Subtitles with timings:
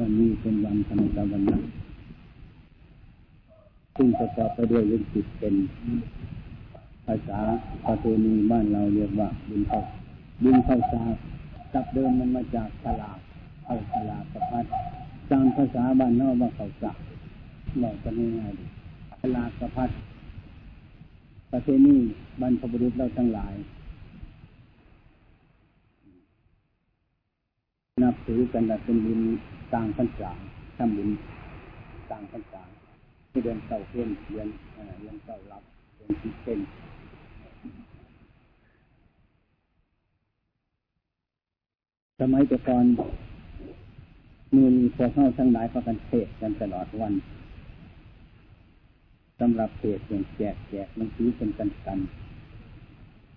[0.00, 1.62] วันนี้เป็นวันธรรมดาวันนั้น
[3.96, 5.54] ซึ่งประกอบไปด้วยวิจิตเป็น
[7.06, 7.40] ภาษา
[7.86, 9.80] ประเพณีบ้านเราเรียกว่าบุญเข้า
[10.42, 11.02] บุญเข้าสา
[11.74, 13.18] จับเดิมมันมาจากตลาด
[13.64, 14.64] เข้าตลาดประพัด
[15.30, 16.96] ตามภาษาบ้านนอกว่าเขาสัก
[17.82, 19.90] บอกกันง่ายๆตลาดประพัด
[21.52, 21.96] ประเพณี
[22.40, 23.54] บรรพบุรุษเราทั้งหลาย
[28.02, 29.20] นับถือกันเป็นบุญ
[29.72, 30.32] ต่างพรรษา
[30.76, 31.10] ทำบุญ
[32.10, 32.62] ต่างพรรษา
[33.30, 34.48] ที่เดือนเก่าเพื่อนเดือน
[35.00, 35.62] เดือนเก่ารับ
[35.96, 36.58] เดือนที่เป็น
[42.20, 42.84] สมัยแต่ก่อน
[44.54, 47.12] มือมีพวกเข้าทั้งหลายพากันเทศกันตลอดวัน
[49.40, 51.98] สำหรับเทศอย่างแจกแจกมันซื้อเป็นกันกัน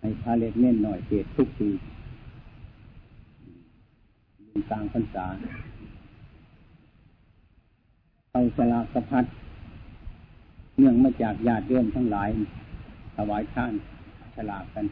[0.02, 1.69] ให้พาเล็กเน่นหน่อยเทศทุกปี
[4.69, 5.25] กลางพรรษา
[8.35, 9.25] เอาสลากพัด
[10.77, 12.30] เนื่องมาจากญาติโยมทั้งหลาย
[13.16, 13.73] ถวายท่าน
[14.35, 14.85] ฉลากกัน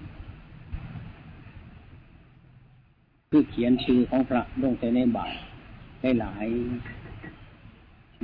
[3.30, 5.36] คือเขียนชื่อของพระลงในบาตร
[6.02, 6.46] ได้หลาย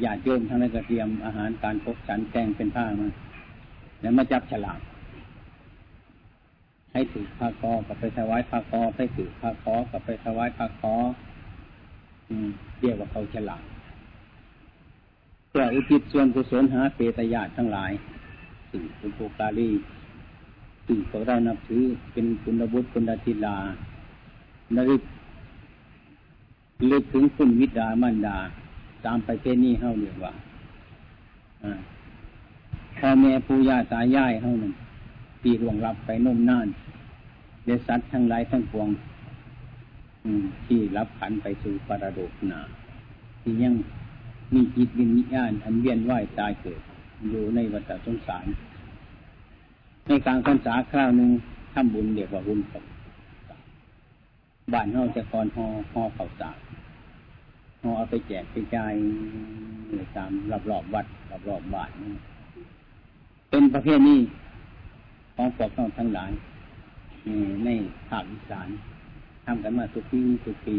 [0.04, 3.08] ญาติโยมทั้งนั้นก็เตรียมอาหารการพบฉันแกงเป็นผ้ามา
[4.02, 4.80] แล้วมาจับฉลาก
[6.94, 10.94] ให้ถือผ้าคอกับไปถวายผ้าคอให้ถือผ้าคอกับไปถวายผ้าคอ
[12.82, 13.64] เรียกว่าเขาฉลาด
[15.58, 17.92] เพื่ออุทิศส่วนกุศลหาเปตญาติทั้งหลาย
[18.72, 19.70] สิ่งคุณโภกาลี
[20.88, 21.84] สิ่งพวกเรานับถือ
[22.14, 23.58] เป็นคุณบุตรคุณธิลา
[24.76, 25.04] นริก
[26.92, 28.38] ลึกถึงคุณวิดามันดา
[29.06, 30.34] ตามไปเทนี่เฮาเรียกว่า
[32.98, 34.74] พ่อแม่ปู่ย่าตายายเฮาหนึ่ง
[35.42, 36.68] ปีหลวงรับไปนุ่มน่าน
[37.66, 38.90] เดสัตทั้งหลายทั้งปวง
[40.66, 42.60] ที่รับขันไปสู่ปรโดกนา
[43.44, 43.76] ที่ยัง
[44.54, 46.82] มีจิตวิญญาณอันเวียนว่ายตายเกิด
[47.30, 48.46] อยู่ในวัฏสงสาร
[50.08, 51.32] ในกลางพรรษาคราวหนึ่ง
[51.74, 52.84] ทำบุญเดียกว่าบุญกับ
[54.74, 56.58] บ้านเฮาจะกรหอหอเข่าสาร
[57.82, 58.94] หอเอาไปแจกไปจ่าย
[60.16, 61.90] ตามรอบรอบวัดรอบรอบบ้าน
[63.50, 64.20] เป็นประเภทนี้
[65.36, 66.32] ของพวกเราทั้งหลาย
[67.66, 67.70] ใน
[68.10, 68.68] ภาคอีสาน
[69.46, 70.76] ทำกันมาทุกปีทุกปี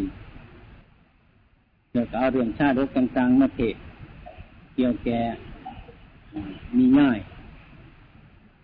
[1.92, 3.76] เดี๋ยวก็เอาเรื่องชาติรกต่างๆ มาเทศ
[4.74, 5.20] เกี่ยวแก่
[6.76, 7.18] มีง่าย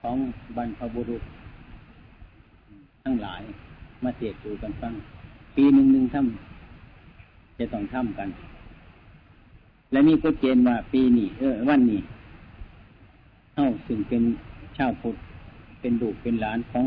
[0.01, 0.17] ของ
[0.57, 1.23] บรรพบุรุษ
[3.03, 3.43] ทั้งหลาย
[4.05, 4.95] มาเทศดูกันฟัง
[5.57, 8.29] ปีหนึ่งหนึ่งทำจะต้องทำกัน
[9.91, 12.01] และนี่ก็เกณฑ์ว่าปีนี้เออ วันนี้
[13.55, 14.23] เท่าซึ่งเป็น
[14.77, 15.17] ชาวพุทธ
[15.81, 16.87] เป็นดูเป็นหลานของ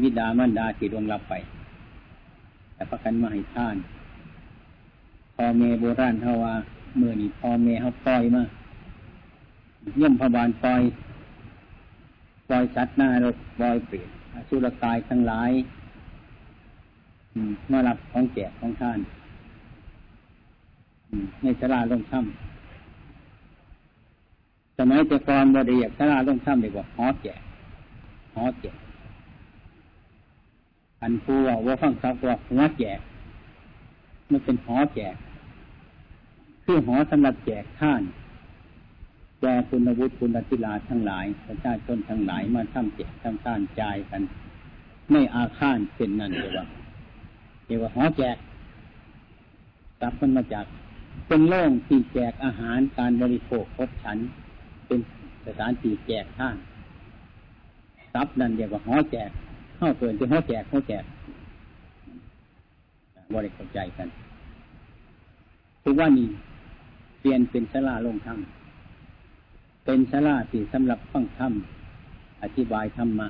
[0.00, 1.34] วิดามันดาที่ดวงรับไป
[2.74, 3.76] แต่ประกันมาให้ท่าน
[5.34, 6.54] พ่อเมโบราณเขาว่า
[6.96, 8.42] เมื่อนี้พ่อเมเขาปล่อยมา
[9.96, 10.82] เยี่ยมพบาลปล่อย
[12.48, 14.08] ปล่อยสัตว์หน้ารถปล่อยเปรต
[14.48, 15.50] สุรกายทั้งหลาย
[17.70, 18.98] มารับของแจกของท่าน
[21.42, 27.40] ในสลาลงถ้ำสมัยแต่ก่อนบริยกสลาลงถ้ำเรีกว่าหอแจก
[28.34, 28.76] หอแจก
[31.00, 33.00] อันผู้ว่าว่าฟังซับว่าหัวแจก
[34.30, 35.14] มันเป็นหอแจก
[36.64, 38.02] คือหอสำหรับแจกท่าน
[39.40, 44.22] แจกคุณวุฒิคุณธิลาทั้งหลายประชาชนทั้งหลายมาทำแจกทำท่านจ่ายกัน
[45.10, 46.66] ไม่อาฆานเป็นนั่นเดียวว่า
[47.66, 48.36] เรียกว่าหอแจก
[50.00, 50.66] ตับมันมาจาก
[51.28, 54.18] เป็นโล่งที่แจกอาหารการบริโภคครบฉัน
[54.86, 55.00] เป็น
[55.46, 56.56] สถานที่แจกท่าน
[58.14, 59.30] ทรัพย์นั่นเรียกว่าหอแจก
[59.76, 61.04] เข้าเกินที่หอแจกหอแจก
[63.32, 64.08] บริเข้าใจกัน
[65.82, 66.28] ถือว่านี่
[67.20, 68.38] เปลี่ยนเป็นสลาลงธรรม
[69.84, 71.52] เป็นสลาที่สำหรับฟังธรรม
[72.42, 73.28] อธิบายธรรมะ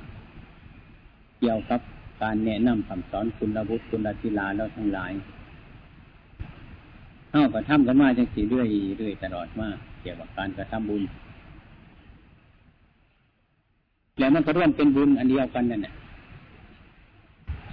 [1.39, 1.81] เกี่ยวกับ
[2.21, 5.11] การแนะนำคำสอนคุณวุฒิคุณธิลาแล้วทั้งหลาย
[7.29, 8.67] เข้ากับทำกันมาจังสีเรื่อย
[8.97, 9.67] เรื่อยตลอดมา
[10.01, 11.03] เกี่ยวกับการกระทำบุญ
[14.19, 15.93] แล้วมันก็ร่วมเป็นบุญอันเดียวกันนั่นแหละ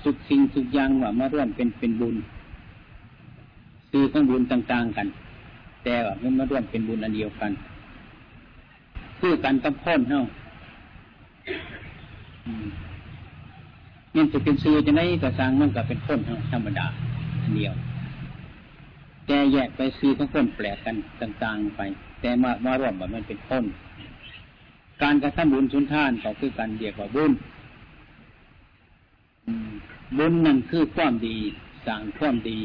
[0.05, 2.17] สุดสิ่งสุดอย่างว่ามาร่วมเป็นเป็นบุญ
[3.91, 5.07] คือของบุญต่างๆกัน
[5.85, 7.53] แต่ว่ามันมาร่วมเป็นบุญอันเดียวกัน
[9.19, 10.27] คือกันกับพ้นเนาะ
[14.15, 16.87] นี่จะเป็นซื้อจะไหนกระสังมันก็เป็นพ้นเนาธรรมดา
[17.43, 17.75] อันเดียว
[19.27, 21.81] แต่แยกไปซื้อของพ้นแปลกกันต่าง ๆไป
[22.21, 23.65] แต่มามาร่วมแบบมันเป็นพ้น
[25.03, 27.33] การกระทำบุญสุนทานก็คือการเดียกว่าบุญ
[30.19, 31.37] บุญนั่นคือความดี
[31.87, 32.59] สั่งความดี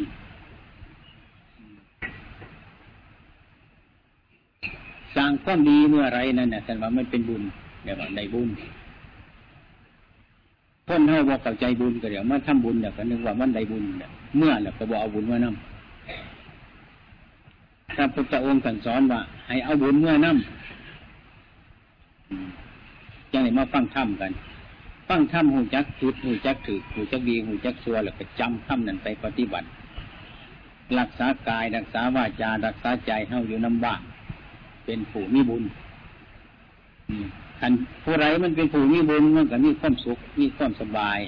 [5.16, 7.42] สร้างความดีเมื่อไรนั่นน่ะแต่ว่ามันเป็นบุญ
[7.84, 8.50] เดี๋ยวว่าได้บุญ
[10.88, 13.84] คนเฮาบอกเข้าใจบุญก็เดี๋ยวมาทำบุญเดี๋ยวก็นึกว่ามันได้บุญ
[14.38, 15.56] เมื่อแล้วก็บอกเอาบุญเมานำ
[17.96, 20.36] พระพุทธองค์สั่งสอนว่า ให้เอาบุญเมื่อนำ
[23.32, 24.32] จังไหนมาฟังธรรมกัน
[25.07, 29.68] ฟังธรรมหูจักผิดหูจักถือหูจักดีหูจักซัวแล้วก็จำธรรมนั้นไปปฏิบัติ
[31.00, 34.01] รักษากายรักษาวาจารักษาใจเฮาอยู่น้ำบ้าน
[34.86, 35.63] เป็นผู้มีบุญ
[37.59, 37.74] คัน
[38.04, 41.19] ผู้ไรมันเป็นผู้มีบุญมันก็มีความสุขมีความสบาย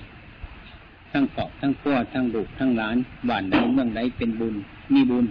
[1.11, 2.95] ทั้งครอบทั้งพ่อทั้งลูกทั้งหลาน
[3.29, 4.55] บ้านใดเมืองใดเป็นบุญ
[4.93, 5.25] มีบุญ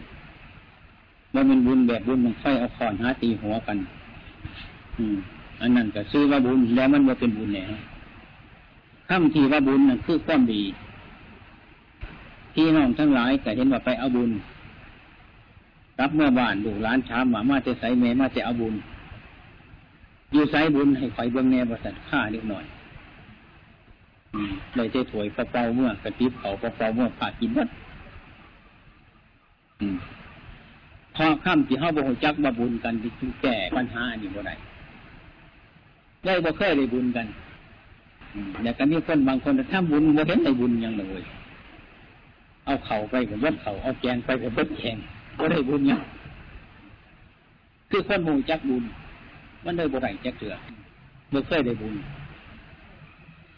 [1.34, 3.78] ว่ามันบุญแบบบุญมันไฟเอาขอนหาตีหัวกัน
[4.96, 5.16] อืม
[5.60, 7.72] อันนั้นก็ซื้อว่าบุญแล้วมันว่าเป็นบุญแล้ว
[9.08, 10.62] คำที่ว่าบุญนั่นคือความดี
[12.54, 14.30] ที่น้องทั้งหลายก็เห็นว่าไปเอาบุญ
[16.00, 18.74] รับเมื่อบ้านดูร้านชามมามาจะใส่เมมาจะเอาบุญ
[20.32, 22.64] อยู่ใส่บุญให้ไฟเบื้องแนบริษัทฆ่าเล็กหน่อย
[24.74, 27.68] เลยจะถวยเปล่าเมื่อกระติบเขาเปล่าเมื่อผ่ากินวัด
[31.16, 34.54] พอข้ามที่เขาบอกจักมาบุญกันที่แก่ปัญหานี่บ่ได้
[36.24, 37.26] ได้บ่เคยได้บุญกัน
[38.62, 41.22] แต่ก็มีคนบางคนถ้าบุญบ่เห็นได้บุญยังเลย
[42.64, 44.96] เอาเข่าไปกับวัดเข่าเอาแกงไปกับวัดแกง
[45.38, 46.02] บ่ได้บุญยัง
[47.90, 48.84] คือคนหูจักบุญ
[49.64, 50.54] มันได้บ่ได้จักเถื่อ
[51.32, 51.94] บ่เคยได้บุญ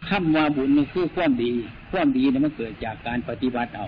[0.08, 1.50] คำว่าบุญนี่คือความดี
[1.90, 3.86] ความดีเนี่ยมันเกิดจากการปฏิบัติเอา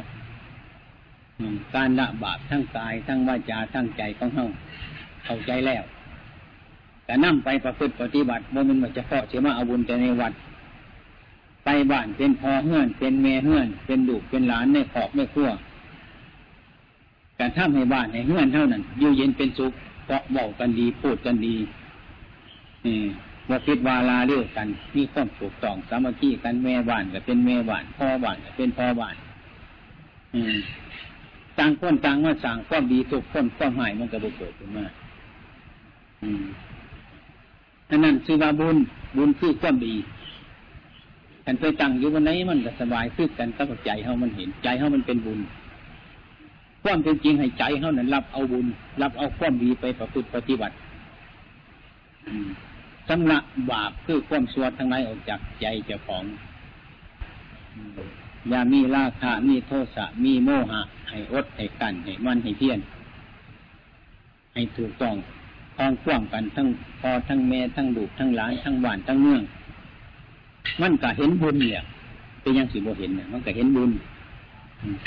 [1.74, 4.44] การละบาปทั้งกายทั้งวาจาทั้งใจของเฮา
[5.24, 5.82] เข้าใจแล้ว
[7.04, 10.32] แต่นั่งไปประพฤติปฏิบัติว่ามันมาจะเพาะเชื่อมาเอาบุญแต่ในวัด
[11.64, 15.50] ไปบ้านเป็นพ่อเฮือน เป็นแม่เฮือน เป็นลูกเป็นหลานในขอบไม่ขั้ว
[17.38, 19.72] การทำให้บ้านให้เฮือนเท่านั้นอยู่เย็นเป็นสุข
[20.04, 21.56] เพราะบอกกันดีพูดกันดี
[22.86, 22.98] นี่
[23.48, 29.16] ว่าคิดวาลาเรื่องกัน มีความถูกต้องสามัคคีกันแม่บ้านก็เป็นแม่บ้านพ่อบ้านก็เป็นพ่อบ้าน
[30.34, 30.56] อืม
[31.58, 34.86] ต่างคนต่างว่าสั่งความดีทุกคนความหายมันก็บเกิดขึ้นมา
[36.22, 36.44] อืม
[37.90, 38.76] อันนั้นคือว่าบุญ
[39.16, 39.94] บุญคือความดี
[41.46, 45.40] กันไปตั้งอยู่วันไหนมันก็สบายคือกันกับใจเขามันเห็นใจเขามันเป็นบุญ
[46.82, 48.66] ความเป็นจริงให้ใจเขานั้นรับเอาบุญ
[49.02, 50.74] รับเอาความดีไปประพฤติปฏิบัติ
[53.08, 53.38] สำละ
[53.70, 56.24] บาปคือความสวดทั้งหลายออกจากใจเจ้าของ
[58.48, 62.78] อย่ามีราคะมีโทสะมีโมหะ ให้อดให้กันให้มันให้เพียร
[64.54, 65.14] ให้ถูกต้อง
[65.76, 66.68] คลองกว้างกันทั้ง
[67.00, 69.42] พอทั้งแม่ทั้งลูกทั้งหลานทั้งบ้านทั้งเมือง
[70.80, 71.82] มันก็เห็นบุญเนี่ย
[72.40, 73.90] เป็นยังสิบ่เห็นเนี่ยมันก็เห็นบุญ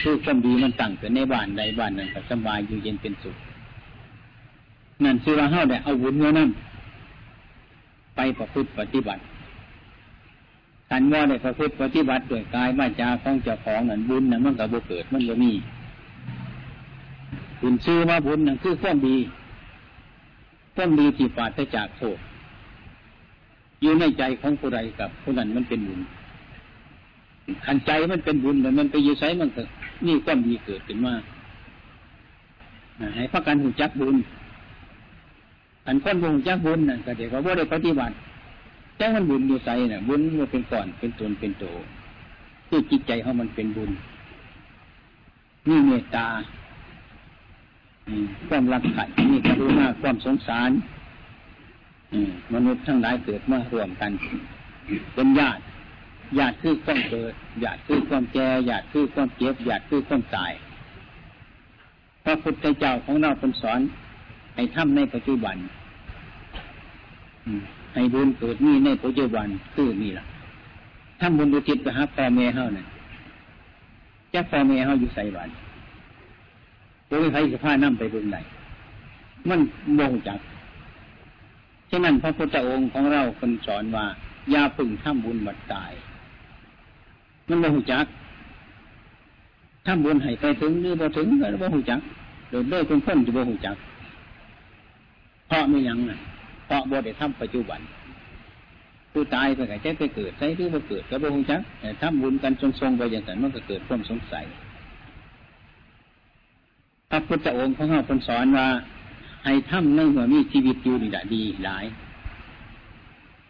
[0.01, 3.35] คือความดีมันตั้งเกิดในบ้านใดบ้านนั้นก็สบายอยู่เย็นเป็นสุข
[5.03, 6.49] นั่นคือว่าเฮาได้เอาบุญเมื่อนั้น
[8.15, 9.21] ไปประพฤติปฏิบัติ
[10.89, 15.51] ขันว่าได้ประพฤติปฏิบัติด้วยกายวาจาของเจ้าของนั่นบุญนั่นมันก็บ่เกิดมันก็มี
[17.61, 19.17] บุญชื่อว่าบุญนั่นคือความดี
[20.75, 22.17] ความดีที่ปราศจากโทษ
[23.81, 25.99] อยู่ในใจของผู้ใดกับผู้นั้นมันเป็นบุญ
[27.65, 29.67] ขันใจมันเป็นบุญแต่มันไปยื้อใช้มันเถอะ
[30.05, 31.13] นี่ความดีเกิดขึ้นมา
[33.15, 34.15] ให้พักกันหูจักบุญ
[35.85, 38.13] ขันคนหูจักบุญน่ะก็เดี๋ยวเขาบ่ได้ปฏิบัติ
[38.99, 41.65] จ้ามันบุญอยู่ใส่น่ะบุญมันเป็นก่อนเป็นตนเป็นโต
[42.67, 43.91] คือจิตใจเขามันเป็นบุญ
[45.67, 46.27] นี่เมตตา
[48.49, 50.71] ความรักใคร่มีกรุณาความสงสาร
[52.53, 54.11] มนุษย์ทั้งหลายเกิดมารวมกัน
[55.13, 55.61] เป็นญาติ
[56.39, 60.51] ญาติคือความเกิดญาติคือความแก่ญาติคือความเจ็บญาติคือความตาย
[62.23, 63.79] พระพุทธเจ้าของเราเป็นสอน
[64.55, 65.55] ให้ทำในปัจจุบัน
[67.93, 70.25] ให้บุญเกิดมีในปัจจุบันคือนี่แหละ
[71.21, 72.87] ทำบุญดุจิตไปหาพ่อแม่เฮาเนี่ย
[74.33, 75.49] จะพ่อแม่เฮาอยู่ใส่บัน
[77.07, 78.37] โดยใครจะพานั่ไปบุญไหน
[79.49, 79.59] มัน
[79.95, 84.05] โมงจักะนั้นพระพุทธองค์ของเราคนสอนว่า
[84.51, 85.91] อย่าพึ่งทำบุญบัดตาย
[87.47, 88.05] มันโมงจัก
[89.85, 91.99] ทำบุญให้ไปถึงหรือบ่ถึงก็บ่หูจัก
[92.49, 93.75] โดยด้วยคนคนจะบ่หูจัก
[95.47, 96.19] เพราะไม่ยังน่ะ
[96.65, 97.79] เพราะบ่ได้ทำปัจจุบัน
[99.11, 104.45] ผู้ตายไปไงแค่ไปเกิดใช่หรือบ่เกิดก็บ่หูจักแต่ทำบุญกันทรงๆไปอย่างนั้นมันก็เกิดความสงสัย
[107.09, 108.67] พระพุทธองค์ของเราเป็นสอนว่า
[109.45, 111.85] ให้ทำในเมื่อมีชีวิตอยู่นี่แหละดีหลาย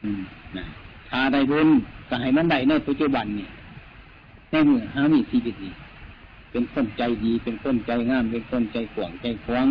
[0.03, 0.21] อืม
[0.57, 0.65] นะ
[1.09, 1.67] ถ้าได้บุญ
[2.09, 3.47] ก็ให้มันได้ในปัจจุบันนี่
[4.51, 5.71] ในเมื่อหามีชีวิตดี
[6.51, 9.65] เป็นคนใจดี เป็นคนใจงาม เป็นคนใจขวงใจขวง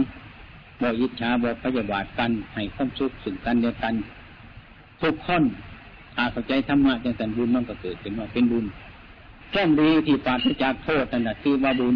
[0.80, 3.94] บ่อิจฉาบ่พยาบาทกัน ให้ความสุขสึ่งกันเดียวกัน
[5.02, 5.42] ทุกคน
[6.16, 8.64] อาเข้าใจธรรมะจังสันบุญมันก็เกิดขึ้นมาเป็นบุญ
[9.50, 11.94] แค่ดีที่ปราศจากโทษนั่นแหะคือว่าบุญ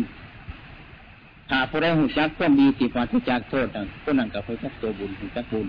[1.49, 5.67] ถ้าผู้ใดหูจักความดีที่ปราศจากโทษนั่นผู้นั้นก็เพื่อจักตัวบุญหูจักบุญ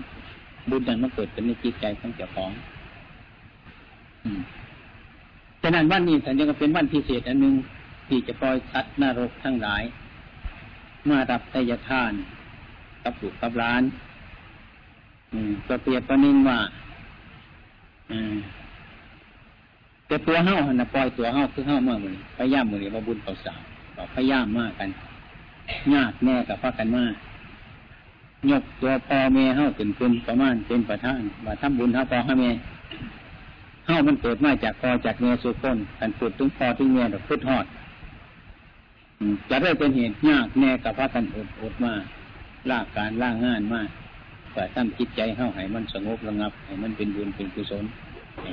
[0.70, 2.50] บุญนั้นมันเกิดขึ้นในจิตใจของเจ้าของ
[5.62, 7.54] ฉะนั้นวันนี้สัญญาก็เป็นวันพิเศษอันหนึ่ง
[8.08, 9.82] ที่จะปล่อยสัตว์นรกทั้งหลาย
[11.08, 12.12] มารับไตยทาน
[13.04, 13.82] กับลูกกับร้าน
[15.32, 16.58] อืมก็เปรียบประนิ่งว่า
[18.10, 18.34] อืม
[20.06, 23.60] แต่ตัวเฮ้าหันปล่อยตัวเฮ้าคือเฮ้าเมื่อมือพยายามมือนี้มาบุญเ่าสาว
[24.14, 24.90] พยายามมากกัน
[25.94, 27.04] ยากแน่กับพักกันมา
[28.50, 32.50] ยกตัวพ่อแม่เฮ้าขึ้นขึ้นประมาณเป็นประธานว่าทำบุญเฮ้าพ่อเฮ้าแม่
[33.86, 37.64] เฮ้ามันเกิดมาจากพ่อจากแม่สุก้นกันฝึกถึงพ่อถึงแม่ดอกพุทธอด
[39.50, 41.92] จะได้เป็นเหตุยากแน่กับพักกันอดอดมา
[42.70, 43.88] ลากการล่างงานมาก
[44.52, 47.84] แต่ทำจิตใจเฮ้าให้มันสงบระงับให้มันเป็นบุญเป็นกุศล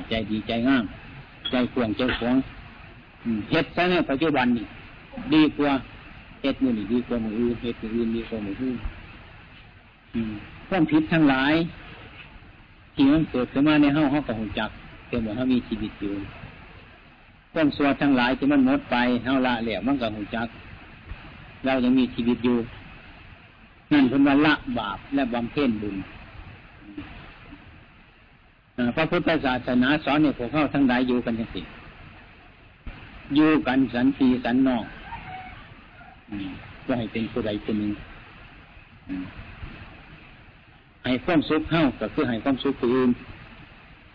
[0.08, 0.84] ใจดีใจงาม
[1.50, 2.34] ใจขวงใจขวง
[3.50, 4.66] เฮ็ดซะในปัจจุบันนี่
[5.34, 5.72] ดีกว่า
[6.42, 8.76] เฮ็ดมือนี่ดีกว่ามืออื่นเฮ็ดมืออื่นดีกว่ามืออื่น
[10.68, 11.54] ความผิดทั้งหลาย
[12.94, 14.70] ที่มันเกิดขึ้นมาในห้องห้องกับหุ่นจัก
[15.06, 16.14] เพียงแต่เขามีชีวิตอยู่
[17.52, 20.48] ความสัวทั้งหลายที่มันหมดไปเฮาละเหลี่ยมันกับหุ่นจัก
[21.64, 22.58] เรายังมีชีวิตอยู่
[23.92, 25.96] นั่นเป็นวันละบาปและบำเพ็ญบุญ
[28.96, 31.62] พระพุทธศาสนาสอนเนี่ยพวกเข้าทั้งหลายอยู่กันยังสิ
[33.34, 34.84] อยู่กันสันติสันนอก
[36.86, 37.92] ก็ให้เป็นผู้ใดคนหนึ่ง
[41.04, 43.10] ให้ความสุขเข้าก็คือให้ความสุขผู้อื่น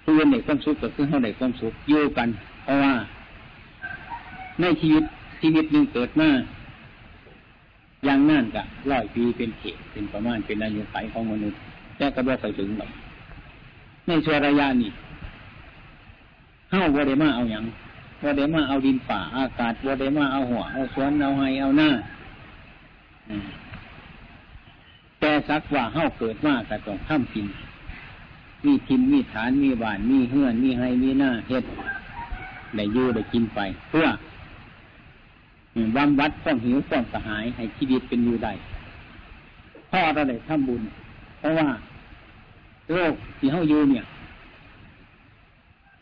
[0.03, 2.29] ผู้อื่นได้ความสุขก็คือเข้าได้ความสุขอยู่กัน
[2.63, 2.93] เพราะว่า
[4.61, 5.03] ในชีวิต
[5.41, 6.29] ชีวิตหนึ่งเกิดมา
[8.05, 11.59] อย่างนั่นกะร้อยปีเป็นเขตเป็นประมาณเป็นอายุไขของมนุษย์
[11.97, 12.91] แต่ก็ไม่ไปถึงหรอก
[14.07, 14.91] ในช่วงระยะนี้
[16.69, 17.63] เฮ้าบวเดมาเอาอย่าง
[18.23, 21.89] บวเดมาเอาดินป่าอากาศบวเดมาเอาหัวเอาสวนเอาไฮเอาหน้า
[25.19, 27.47] แต่สักว่าเฮ้าเกิดมาแต่ต้องข้ามกิน
[28.65, 31.63] มีกินมีฐานมีบ้าน มีเฮือน มีไฮมีหน้าเฮ็ด
[32.75, 34.07] ได้ยู่ได้กินไป เพื่อ
[35.95, 38.53] บำบัดความหิวความกระหาย ให้ชีวิตเป็นอยู่ได้
[39.91, 40.81] พ่อเราได้ทำบุญ
[41.39, 41.67] เพราะว่า
[42.91, 44.03] โรคที่เฮาอยู่เนี่ย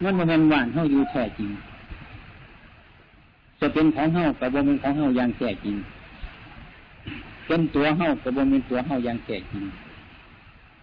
[0.03, 1.49] มันมันหวานเฮาอยู่แท้จริง
[3.63, 5.75] จะเป็นของเฮากับบ่เป็นของเฮาอย่างแท้จริง
[7.47, 9.63] เป็นตัวเฮากับบ่เป็นตัวเฮาอย่างแท้จริง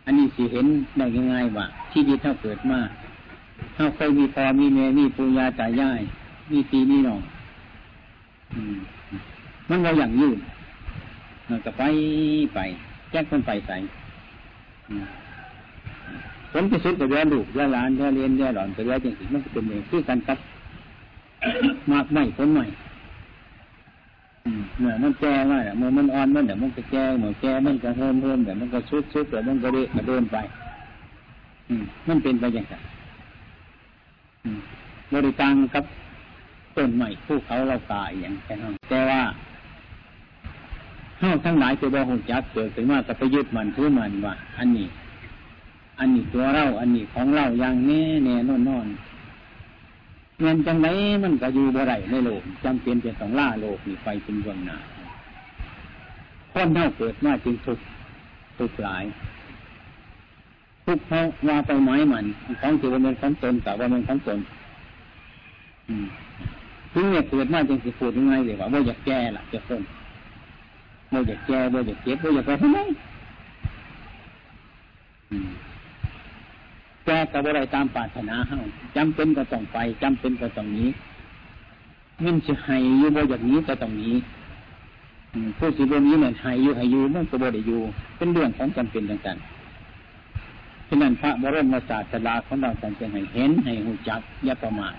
[0.05, 0.67] อันนี้สิเห็น
[0.97, 2.81] ได้ง่ายๆว่าชีวิตเฮาเกิดมา
[3.77, 6.01] เฮาเคยมีพ่อมีแม่มีปู่ย่าตายาย
[6.53, 7.21] มีปีมีน้อง
[9.69, 10.39] มันเราอย่างยืน
[11.49, 11.83] มันก็ไป
[12.55, 12.59] ไป
[13.11, 13.77] แจ้งคนไปใส่
[16.53, 20.39] ผลที่สุดก็เรียนลูกเรียนหลานเรียนเรียนเรียนหลอนก็เรียนจริงๆมันเป็นเองคือกันกับ
[21.91, 22.65] มากไม่ผลใหม่
[24.81, 30.37] เนี่ยมันแก่มากเมื่อมันอ่อนมันเดี๋ยวมันก็แก่เมื่อแก่มันก็เพิ่มเพิ่มเดี๋ยวมันก็ชุดชุดเดี๋ยวมันก็เดินก็เดินไป
[31.69, 32.75] อืม มันเป็นไปอย่างไร
[35.15, 35.85] บริการกับ
[36.77, 39.23] ต้นใหม่ผู้เขาเราตายอย่างแค่นั้นแต่ว่า
[41.21, 44.87] เ้าทั้งหลายจะบอกหงจักเกิดขึ้นมาจะไปยึดมันถือมันว่า อันนี้
[45.99, 48.87] อันนี้ตัวเรา อันนี้ของเราอย่างแน่แน่นอนนอน
[50.41, 50.89] เงินจังไร
[51.23, 54.79] มันก็อยู่บ่ไรในโลกจำเป็นจะต้องล่าโลกนี่ไปเป็นเบื้องหน้า
[56.53, 57.79] คนเท่าเกิดมาจึงทุก
[58.59, 59.05] ทุกหลาย
[60.87, 62.25] ทุกเขาะว่าไปไม้มัน
[62.61, 64.39] ของที่ว่าเป็นของตนกับว่าเป็นของตน
[66.93, 69.83] ถึงเนี่ยเกิดมาจึงสิพูดยังไงเลยว่าว่าอยากแก่ล่ะจะคน
[71.13, 72.79] ว่าอยากแก่ว่าอยากเก็บว่าอยากไปทำไม
[77.09, 78.59] แกกับอะไรตามปรารถนาเฮา
[78.97, 80.89] จำเป็นก็ต้องไปจำเป็นก็ต้องนี้
[82.25, 84.17] มันจะให้อยู่บ่อย่างนี้ก็ต้องนี้
[85.59, 87.81] ผู้สิบนี้เนี่ยให้อยู่ให้อยู่มันก็บ่ได้อยู่
[88.17, 94.95] เป็นเรื่องของจำเป็นต่างๆฉะนั้นพระบรมศาสดาของเราจำเป็นให้เห็นให้หูจักอย่าประมาท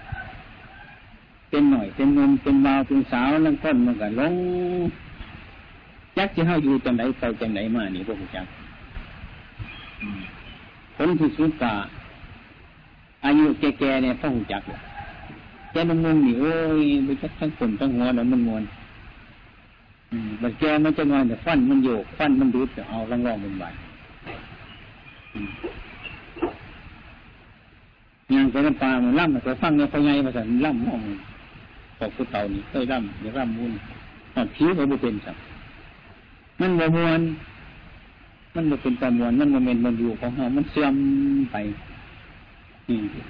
[1.50, 4.34] เป็นหน่อยเป็นนมเป็นบ่าวเป็นสาวนั่งต้นมันก็ลง
[6.18, 8.48] จักที่เฮาอยู่จังไหนไปจังไหนมานี่พวกจัก
[10.96, 11.76] ผลที่สุดกา
[13.26, 14.80] อายุแก่ๆเนี่ยพ่อหูจักเลย
[15.72, 18.64] แกมันงงนี่โอ้ยไปชักทั้งคนทั้งหัวแล้วมันงวน
[20.42, 23.64] บัดแกมันจะงอนแต่ฟันมันโยก ฟันมันดูดเอาล่องๆเป็นใบ
[28.36, 31.00] ยังไปน้ำปลามันล่ำแต่ฟังเนี่ยพอไงมาสั่นล่ำมอง
[31.98, 33.74] พอกผู้เต่านี่เคยล่ำเดี๋ยวล่ำมุน
[34.34, 35.36] ตอนผิวก็บุเป็นสัก
[36.60, 37.22] มันบวมวน
[38.54, 40.94] มันมันเป็นประมวลมันโมเมนต์มันอยู่ของเฮามันเสื่อม
[41.52, 41.56] ไป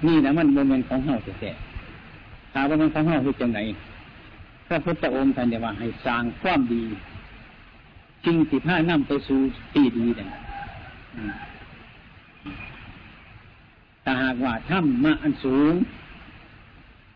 [0.08, 3.60] นี่นะมันโมเมนต์ของเฮาแท้ๆถามว่ามันของเฮาคือจังไหน
[4.68, 6.84] พระพุทธองค์ท่านเดียว่าให้สร้างความดี
[8.26, 9.40] จริงสิผ้านำไปสู่
[9.74, 10.26] ที่ดีเด่
[14.24, 15.74] หากว่าถ้ำมาอันสูง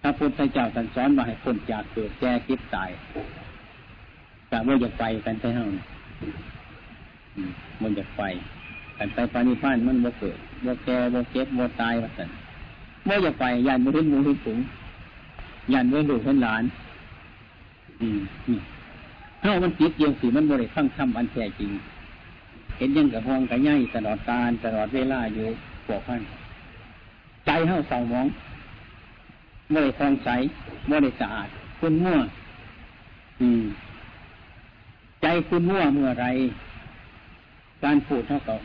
[0.02, 2.90] พระพุทธเจ้าท่านสอนมาให้คนจากเกิดแก่เก็บตาย
[4.50, 5.84] แต่ว่าจะไปกันใช่เท่านี้
[7.82, 8.22] มันจะไป
[8.98, 12.30] กันไปปานิพานมันบ่เกิดบ่แก่บ่เก็บบ่ตายว่าสัน
[13.06, 14.60] เมื่อจะไปยันบ่เห็นมูเห็นฝูง
[15.74, 16.64] ยันบ่ดูเห็นหลาน
[18.02, 18.20] อืม
[18.50, 18.60] นี่
[19.42, 21.70] เท่ามันจิตเยียงสีมันบริฟังธรรมอันแท้จริง
[22.78, 25.48] เห็นยังกับห้องกับย่ายตลอดการตลอดเวลาอยู่
[25.88, 26.22] ปวกพัน
[27.46, 28.28] ใจเท่าเสามอง
[29.74, 30.30] บริฟองใส
[30.92, 31.48] บริสะอาด
[31.80, 32.20] คุณมั่ว
[33.42, 33.64] อืม
[35.22, 36.28] ใจคุณมั่วเมื่อไร
[37.84, 38.60] การพูดเท่ากับ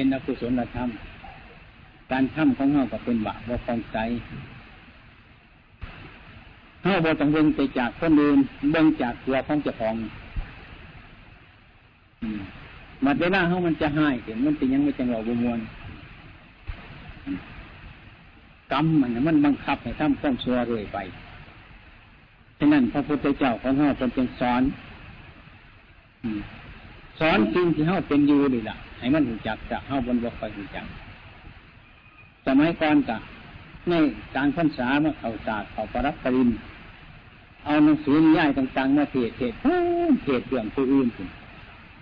[0.00, 0.88] เป็นอกุศลธรรม
[2.12, 3.96] การทำของเท่ากับเป็นบาปว่าฟองใส
[6.82, 8.38] เฮาบ่ต้องเบิ่งไปจากคนอื่น
[8.72, 9.94] เบิ่งจากตัวของเจ้าของ
[13.04, 15.60] มัดเวลาเฮามันจะหายเห็นมันเป็นยังไม่จังเราบมวน
[18.72, 20.98] กรรมมันมันบังคับให้ทำความชั่วเรื่อยไป
[22.58, 24.62] ฉะนั้นพระพุทธเจ้าของเฮาเป็นเป็นสอน
[27.18, 30.86] สอนจริงที่เฮาเป็นอยู่นี่ล่ะ ให้มันหูจักจะเฮาบนบกไปหูจัก
[32.46, 33.18] สมัยก่อนกะ
[33.88, 33.94] ใน
[34.36, 36.48] การพันษามาเขาศาสตร์เขาปรับปริน
[37.64, 39.52] เอาหนังสือนิยายต่างๆมาเทศเทศ
[40.24, 41.28] เทศเรื่องผู้อื่นคุณ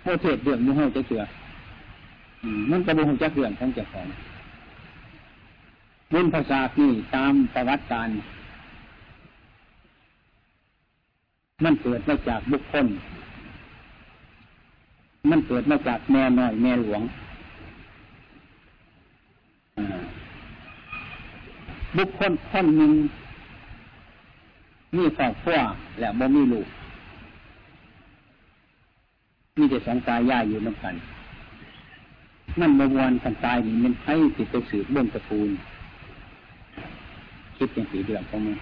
[0.03, 1.23] โอเทศเรื่องมุ่งเฮาจะเชื่อ
[2.69, 4.07] มันกระบุงจักเรื่องของเจ้าของ
[6.13, 8.09] รุ่นภาษาที่ตามประวัติการ
[11.63, 12.85] มันเกิดมาจากบุคคล
[15.31, 17.01] มันเกิดมาจากแม่น้อยแม่หลวง
[21.97, 22.91] บุคคลคนหนึ่ง
[24.95, 25.59] มีครอบครัว
[25.99, 26.67] และบ่มีลูก
[29.57, 30.95] มีแต่สองตายายอยู่น้ำกัน
[32.59, 35.49] นั่นบวรกันตายนี่มันให้ติดไปสืบเบื้องตระกูล
[37.57, 38.57] คิดอย่างสีเดือดของมึง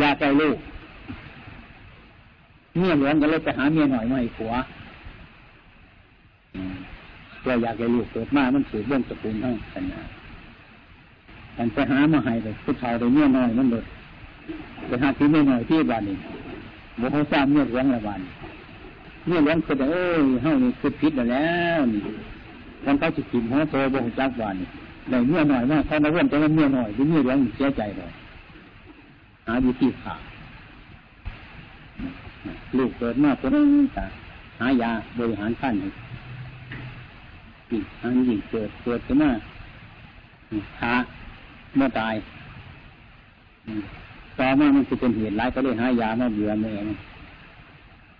[0.00, 0.58] ยาใจลูก
[2.78, 4.52] เมียหลวงก็เลยไปหาเมียหน่อยมาให้ผัว
[7.46, 10.00] เราอยากให้ลูกเกิดมามันสืบเบื้องตระกูลเท่าสัญญา
[11.58, 13.84] มันไปหามาให้เลยผู้ชายเลยเมียน้อยมันเลย
[14.86, 16.16] ไปหาที่เมียน้อยที่บ้านนี้
[17.00, 18.20] บอกเขาสร้างเมียหลวงละบ้าน
[19.26, 22.02] เมียหลวงคือเอ้ยเฮ้านี่คือพิษแล้วนี่
[22.84, 24.68] มันเขาจะกินหัวโตบ่งจักบ้านนี่
[25.10, 28.10] ได้เมียน้อยมากเขามาเว้นแต่ว่าเมียน้อยหรือเมียหลวงเสียใจเลย
[29.46, 30.14] หาวิธีขา
[32.76, 33.54] ลูกเกิดมาเป็น
[33.96, 34.06] ตา
[34.60, 35.88] หายาบริหารขั้นให้
[37.70, 39.30] ยิ่งหายิ่งเกิดเกิดขึ้นมา
[40.78, 40.94] ขา
[41.76, 42.14] เมื่อตาย
[44.38, 46.90] ต่อมามันจะเป็นเหตุร้ายก็เลยหายามาเบื่อเมื่อไง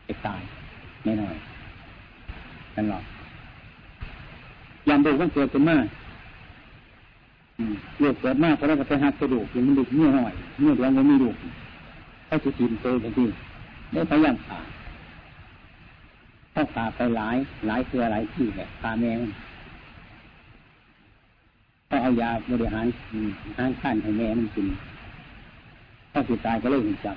[0.04, 0.42] ไปตาย
[1.04, 1.36] ไม่น้อย
[2.74, 3.04] กันหรอก
[4.88, 5.76] ยามดูมันเกิดขึ้นมา
[7.98, 11.36] เลือดเกิดมากเพราะเราไปหักกระดูกมันดุเมื่อหน่อยเมื่อเราไม่มีดูก
[12.26, 13.24] เขาจะกินโตทันที
[13.92, 14.58] ได้พยายามขา
[16.58, 19.18] ถ้าขาไปหลาย หลายเสือหลายที่แบบขาแมง
[21.90, 22.86] ก็เอายาบริหาร
[23.58, 24.66] ห้างขั้นให้แม่มันกิน
[26.12, 27.16] ถ้าสุดตายก็เลยเห็นจับ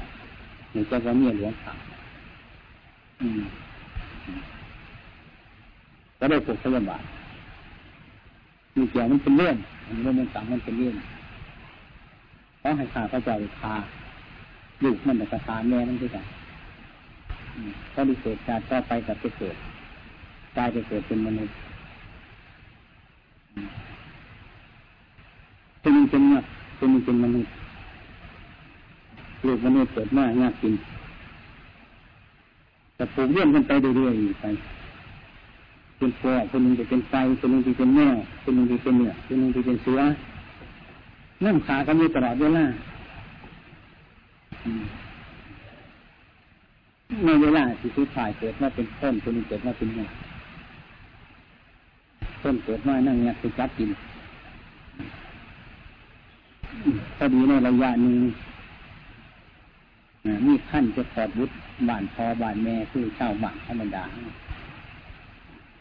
[0.71, 1.73] เห็นจับว่าเมียหลวงขา
[6.19, 7.03] ก็ได้ปกพยาบาล
[8.75, 9.55] มีเกี่ยวมันเป็นเรื่อง
[9.87, 10.95] มันไม่เป็นสังมันเป็นเรื่อง
[12.59, 13.75] เพราะให้ขาพระเจ้าคา
[14.83, 16.25] ลูกมันแต่คาแม่มันด้วยกัน
[17.93, 19.55] ก็ดีเกิดการต่อไปกับไปเกิด
[20.57, 21.55] กลายไปเกิดเป็นมนุษย์
[25.81, 26.43] เป็นเป็นเนี่ย
[26.77, 27.51] เป็นเป็นมนุษย์
[29.45, 30.73] ลูกมนุษย์เกิดมากยากกิน
[32.95, 34.45] แต่ปลูกเรื่องกันไปเรื่อยๆไป
[35.97, 38.07] เป็นพ่อคนหนึ่งจะเป็นไฟคนหนึ่งจะเป็นแม่
[38.43, 40.01] คนหนึ่งจะเป็นเนื้อคนหนึ่งจะเป็นเสือ
[41.45, 42.65] นั่งขากันอยู่ตลอดเวลา
[47.25, 50.09] ในเวลาที่สุดท้ายเกิดมาเป็นต้นคนหนึ่งเกิดมาเป็นเนื้อ
[52.43, 53.89] ต้นเกิดมานั่งเนี่ยคือจับกิน
[57.17, 58.15] พอดีในระยะหนี้
[60.45, 61.53] มีขั้นจะขอดบุตร
[61.89, 64.03] บ้านพอบ้านแม่คือเช่าบ้านธรรมดา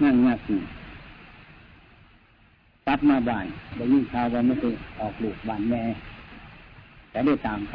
[0.02, 0.60] นั่งยากอยู่
[2.86, 5.82] ตัดมาบ้านได้ยิ่งข่าวว่าไม่เคยออกลูกบ้านแม่
[7.10, 7.74] แต่ได้ตามไป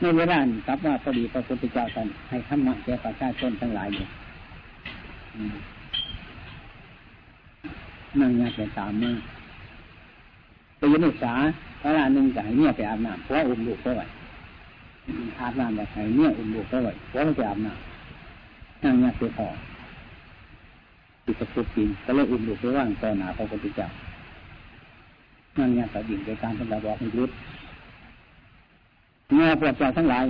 [0.00, 4.06] ในเวลานี้ครับว่าพอดีพระพุทธเจ้าท่านให้ธรรมะแก่ประชาชนทั้งหลายอยู่
[8.20, 9.12] นั่งงานแต่ตามมา
[10.76, 11.34] ไปยืนศึกษา
[11.82, 14.06] เวลาหนึ่งจะให้เนี่ยไปอาบน้ำเพราะอุ้มลูกเท่าไหร่
[15.40, 19.48] อาบน้ำแบบไหนเนี่ยอุ้มลูกเท่าไหร่เพราะเราไปอาบน้ำนั่งงานไปพอ
[21.24, 23.88] ติดตะกุบกินก็เลยอุ้มลูกไปว่างต่อหนาพระพุทธเจ้า
[25.58, 27.30] นั่งงานต่อดิ่งในการทำลายบอกให้ยุด
[29.36, 30.24] เงาพวกเจ้าทั้งหลาย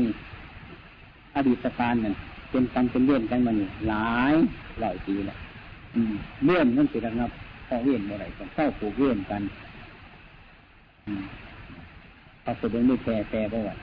[1.36, 2.14] อดีตการเนี่ย
[2.50, 4.34] เป็นกันเป็นเลื่อนกันมาเนี่ยหลาย
[4.80, 5.38] หลายปีแล้ว
[6.44, 7.30] เลื่อนนั่นสิระงับ
[7.68, 9.42] พอเวียนเมื่อไรก็เข้าผูกเวียนกัน
[12.44, 13.74] พระพุทธไม่แพ้แพ้เพระว่า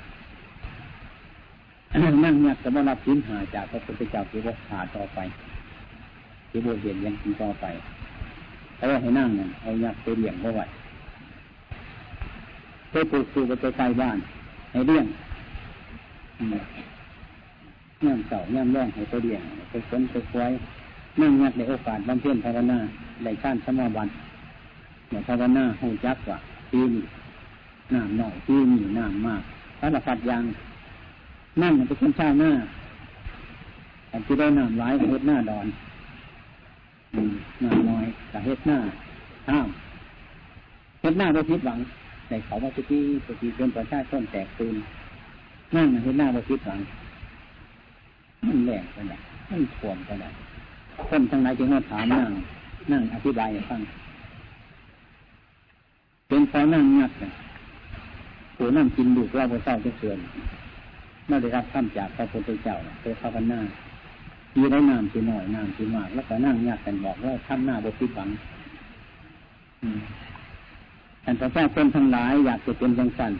[2.25, 5.19] นั่งเนี่ยจะมารับสินหาจากพระพุทธเจ้าที่ว่าขาต่อไป
[6.49, 7.65] ที่บวเรียนยังต่อไป
[8.75, 10.65] เพราะว่าให้นั่งเนี่ยเอายักไปเลี้ยงเพราะว่า
[12.91, 14.17] ไปปลูกปลูกไปใกล้บ้าน
[14.77, 15.07] ให้เลี้ยง
[18.03, 20.51] ย่ำเก่าย่ำร่องให้ไปเลี้ยงไปค้นไปควย
[21.21, 22.79] นั่งยักในโอกาสบำเพ็ญภาวนา
[23.23, 24.07] ในขั้นสมาบัน
[25.09, 26.37] เนี่ยภาวนาหูจักว่า
[26.71, 27.03] ปีนี้
[27.93, 29.41] น้ำหน่อยปีนี้น้ำมาก
[29.79, 30.43] ถ้าเราพัดยาง
[31.61, 32.51] นั่นมันเป็นคนชาหน้า
[34.09, 35.67] แต่ที่ได้น้ำร้ายเฮ็ดหน้าดอน
[37.63, 38.77] น้ำน้อยกับเฮ็ดหน้า
[39.49, 39.67] ห้าม
[41.01, 41.79] เฮ็ดหน้าเราพิดหวัง
[42.29, 44.75] ในเขาว่าจะที่จะที่เป็นประชาชนแตกตื่น
[45.75, 46.79] นั่งเฮ็ดหน้าเราพิดหวัง
[48.47, 49.13] มันแรงไปไหน
[49.49, 50.25] มันขวมไปไหน
[51.07, 52.31] คนทั้งหลายจึงมาถามนั่ง
[52.91, 53.81] นั่งอธิบายให้ฟัง
[56.27, 57.31] เป็นพอนั่งงัดเนี่ย
[58.55, 60.19] ผู้นั่งกินดูกเล่าพระเจ้าจะเกิน
[61.27, 63.59] เมื่อได้รับข้ามจากพระพุทธเจ้าเพื่อภาวนา
[64.53, 68.29] ทีได้น้ำทีหน่อยน้ำทีมาก แล้วก็นั่งงัดกันบอกว่าท่านหน้าบทิบัง
[71.29, 73.31] ท่านพระเจ้าคนทั้งหลายอยากจะเป็นจังสัน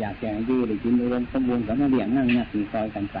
[0.00, 3.18] อยากแก่ยืดหรือกินอุดมสมบูรณ์กับมาเลี้ยงนั่งงัดสีซอยกันไป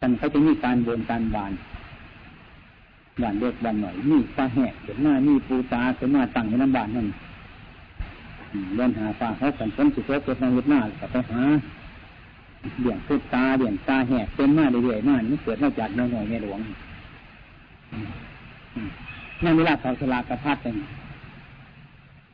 [0.00, 1.52] ท่านเขาจะมีการเดินการบาน
[3.22, 7.08] บานเล็กบานหน่อยมีฟ้าแหกเห็นหน้ามีปูตาเห็นหน้าตั้งในน้ำบานนั่น
[8.76, 11.42] เดินหาฟ้าเขาสันพ้นสุดเกิดในยุทธหน้าก็ไปหา
[12.80, 16.60] เดี่ยงพุตาเดี่ยงตาแหกเป็นหน้าเรื่อยๆหน้านี่เกิดมาจากน้อยหน่อยในหลวง
[19.44, 20.74] นั่นเวลาเขาสลากกระพัดเป็น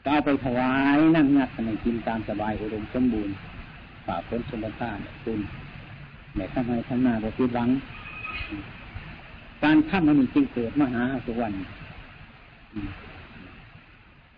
[0.06, 3.34] ก็เอาไปถวายนั่งงัดกันกินตามสบายอุดมสมบูรณ์
[4.06, 5.40] ฝ่าพ้นสมบัติเนี่ยคุณ
[6.34, 7.68] แม่ทำให้ทำหน้าบทิดหวัง
[9.62, 11.56] การทำมันจึงเกิดมหาสุวรรณ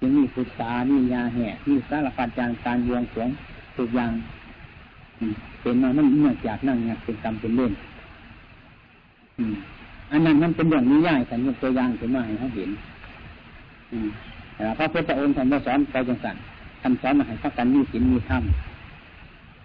[0.00, 3.28] จึงมีสุตามียาแห่มีสารพัดจางการยวงสวง
[3.76, 4.12] ทุกอย่าง
[5.60, 7.72] เป็นมามันเนื่องจากนั่งเนี่ยเป็นกรรมเป็นเล่น
[10.10, 12.70] อันนั้นมันเป็นอย่างนี้ย่ายแต่ยกตัวอย่างขึ้นมาให้เขาเห็น
[14.78, 16.36] พระพุทธองค์ท่านสอนไปจังสัน
[16.82, 18.42] ท่านสอนมาให้พักกันมีศีลมีธรรม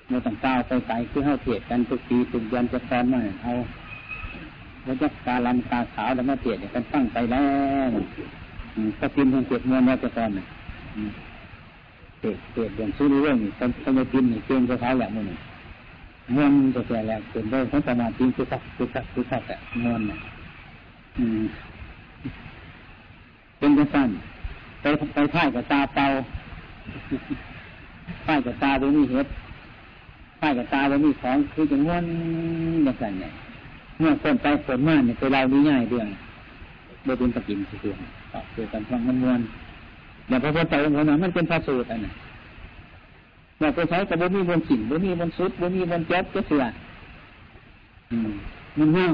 [0.08, 3.52] เมื่อต้องก้าวไปไกลคือเข้าเทียดกันทุกปีทุกเดือนจะสอนมาเอา
[4.84, 7.46] แล้วจะกาลันกาขาวแล้วมาเทียดกันตั้งไปแล้
[7.88, 7.90] ว
[9.00, 10.30] ก็พิมพ์ทางเจ็ดมวลแล้วจะสอน
[12.20, 15.26] เทียดเทียดอย่างซื้อเรื่องนี่คนคนจะพิมพ์นี่เก่งจะขาแหละมัน
[16.36, 20.18] มวลจะแก่แล้วเป็นได้ทั้งประมาณจริงคือสักคือสักคือสักแต่มวลน่ะ
[23.58, 24.10] เป็นกระสัน
[24.84, 26.06] ไปไปท่ายกับตาเปา
[28.26, 29.30] ท่ายกับตาโดยมีเหตุ
[30.42, 32.04] ป้ายกับตาว่ามีของคือจะง้วน
[32.86, 33.32] อย่างนั้นเนี่ย
[34.00, 36.08] เมื่อคนไปคนมาเนี่ยไปเราดีง่ายเรื่อง
[37.04, 37.98] โดยเป็นตะกินสิเรื่อง
[38.32, 39.40] ต่อเกี่ยวกับฟังมันมวน
[40.28, 42.14] อย่างพระพุทธเจ้าองค์นั้นมันเป็นพระสูตรอันนั้น
[43.60, 46.64] เราไปใช้กับบ่มีบนสิ่งบ่มีบนสุดบ่มีบนเจ็บก็เสือ
[48.12, 48.32] อืม
[48.78, 49.06] มันเงา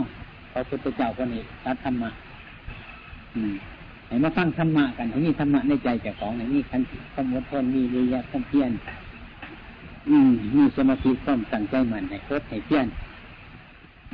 [0.54, 2.10] พระพุทธเจ้าคนนี้ตัดธรรมะ
[3.36, 3.56] อืม
[4.10, 8.72] ให้มาฟังธรรมะกันให้มีธรรมะในใจแก่ของให้มีขันติความอดทนมีวิริยะความเพียร
[10.10, 12.88] อืมมีสมาธิต้องตั้งใจมันให้โคตรให้เพี้ยน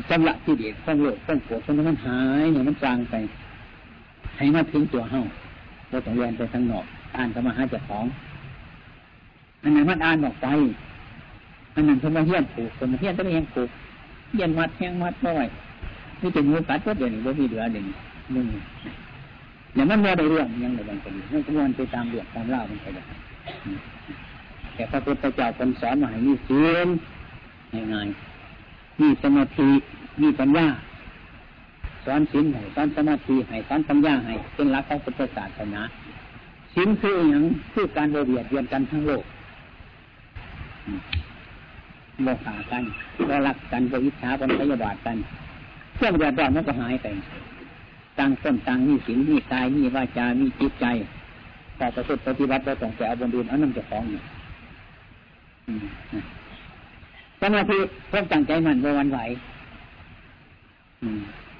[0.09, 3.15] สำลักที่เด็ดต้องโลภต้องโกรธต้องมันหายเนี่ยมันจางไป
[4.37, 5.19] ให้มาถึงตัวเฮา
[5.89, 8.05] เราต้องเรียนไปทางนอกอ่านธรรมะหาจากของ
[9.63, 10.47] อันนั้นมันอ่านออกไป
[11.75, 13.69] อันนั้นสมาเฮียนผูกสมาเฮียนต้องเฮียนผูก
[14.31, 15.47] เฮียนมัดแห้งมัดบ่อย
[16.21, 17.85] นี่เป็นงูกัดก็เดี๋ยวนี้ว่ามีเหลือหนึ่ง
[18.33, 18.47] หนึ่ง
[19.75, 23.05] อย่างนั้นเมื่อได้เรื่องยังไดบางคนมันก็วนไปตามเรื่องตามเล่ามันไปเลย
[24.75, 26.87] แต่พระพุทธเจ้าเป็นสอนมาให้มีศีล
[27.93, 29.69] ง่ายๆมีสมาธิ
[30.21, 30.67] มีปัญญา
[32.05, 35.81] สอนศีลให้สอนสมาธิให้สอนปัญญาให้เป็นหลักของพุทธศาสนา
[36.73, 39.23] ศีลคืออย่างคือการเบียดเบียนกันทั้งโลก
[42.23, 42.83] โมหากัน
[43.29, 45.17] ก็รักกันก็อิจฉาเป็นพยาบาทกัน
[45.95, 47.07] เครื่องเดือดร้อนมันก็หายไป
[48.19, 50.85] ต่างต้นต่างมีศีลมีกายมีวาจามีจิตใจ
[51.77, 54.21] แต่ประพฤติปฏิบัติเราต้องแต่เอาบนดินอันนั้นจะฟ้องอยู่
[57.41, 57.77] สมาธิ
[58.09, 59.19] เพิ่มตั้งใจมันว่าวันไหว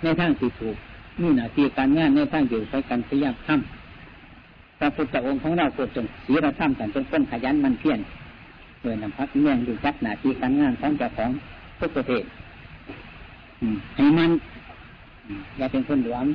[0.04, 0.76] ในทางที่ถูก
[1.22, 8.00] นี่หนาทีการงานในทางอยู่ไปกันพยายามทำพระพุทธองค์ของเราโปรดจงศีลธรรมแต่เป็นคนขยันมันเพียร
[8.80, 11.30] เพื่อนำพักเมี่ยงดูจักหนาทีการงานของเจ้าของ
[11.80, 12.24] ทุกประเทศ
[13.96, 14.32] ให้มัน
[15.58, 16.26] อย่าเป็นคนหลวม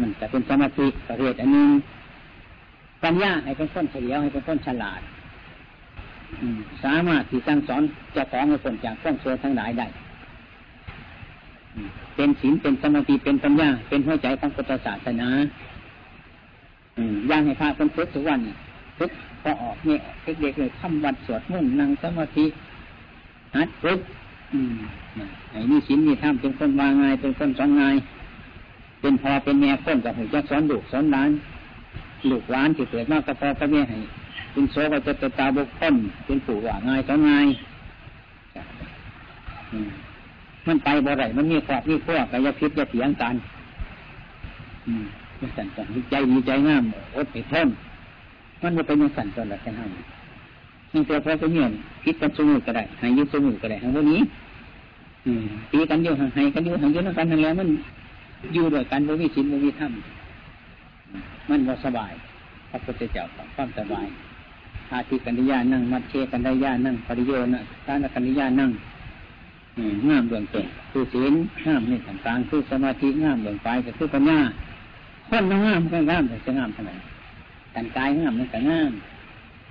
[0.00, 1.70] มันจะเป็นสมาธิประเภทอันนึง
[3.04, 5.00] ปัญญาให้เป็นคนเฉลียวให้เป็นคนฉลาด
[6.84, 7.82] สามารถที่สั่งสอน
[8.16, 9.86] จะของให้คนจากข้องโซ่ทั้งหลายได้
[12.16, 15.28] เป็นศีลเป็นสมาธิเป็นปัญญา เป็นหัวใจของพุทธศาสนา
[17.30, 18.40] ย่างให้พระเป็นพุทธทุกวัน
[18.98, 19.10] พุทธ
[19.42, 20.00] พอออกเนี่ย
[20.40, 22.46] เด็กๆเลยทำวัดสวดมนต์นั่งสมาธิ
[23.56, 24.00] ฮัดพุทธ
[25.50, 27.84] ไอ้นี่ศีลนี่ทำเป็นคนวางไงเป็นคนสอนไง
[29.00, 31.30] เป็นพอเป็นแม่คนกับหัวใจสอนลูกสอนหลาน
[32.30, 33.98] ลูกหลานที่เกิดมากก็พอก็แม่ให้
[34.52, 37.46] เป็นโซก็จะตาบุคคลเป็นผู้ว่าง่ายสอนง่าย
[40.66, 43.34] มันไปบ่ไรมันมีความมีพวกกับยพิษยาเสียงกัน
[44.86, 45.04] อืม
[45.56, 47.68] สั่นสั่นใจดีใจงามอดไปทน
[48.62, 49.90] มันจะเป็นยังสั่นตอนละแค่ห้าม
[50.92, 51.70] นี่ตัวพระจะเงียบ
[52.04, 54.20] คิดกันสมุก็ได้หายยึดสมุก็ได้ทั้งพวกนี้
[55.26, 57.68] อืมตีกันอยู่หายกันอยู่หายยึดกันทั้งแล้วมัน
[58.54, 59.92] อยู่ด้วยกันบ่มีชินบ่มีธรรม
[61.50, 62.12] มันบ่สบาย
[62.70, 64.06] พระพุทธเจ้าความสบาย
[64.92, 68.70] อาทิกัญญานั่ง มัดเชกัญญานั่งปริโยนะทานกัญญานั่ง
[70.08, 71.32] งามเบื้องต้นคือศีล
[71.66, 74.38] งามในต่างๆคือสมาธิงามเบื้องปลายก็คือปัญญา
[75.28, 76.94] คนงามก็งามแต่จะงามเท่าไหร่
[77.72, 78.92] แต่กายงามมันก็งาม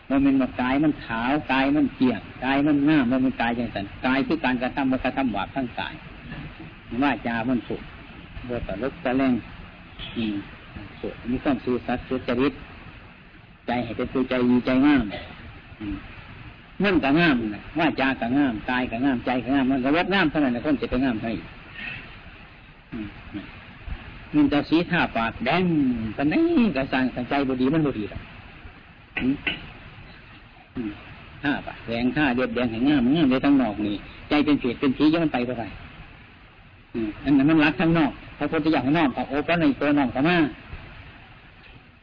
[0.09, 5.93] มันเป็นมากายมันขาวกายมันเกียงกายมันงามมันเป็นกายอย่างสันกายคือการกระทำมันกระทำบาปทั้งกาย
[7.03, 7.81] ว่าจามันสุข
[8.47, 9.33] บทตะลุกตะแรง
[10.17, 10.35] อืม
[11.01, 12.53] สุขมีความสื่อสัตย์สุจริต
[13.67, 15.03] ใจให้เป็นตัวใจดีใจงาม
[16.83, 21.31] นั่นก็งามนะว่าจาก็งามกายก็งามใจก็งามมันก็วัดงามเท่านั้นนะคนจะไปงามให้
[24.35, 25.63] มันจะสีท่าปากแดง
[26.17, 26.43] กันนี้
[26.75, 28.21] กระสังใจบดีมันบดีหรอก
[31.43, 33.95] ท่าปากแดงท่าเดียบแดงแห่งงามงามในทั้งนอกนี่
[34.29, 35.67] ใจเป็นเผียเป็นผียังมันไปเท่าไหร่
[37.23, 40.37] อันนั้นมันรักทั้งนอกพระพุทธเจ้าข้างนอกพระโอปะในตัวนอกก็มา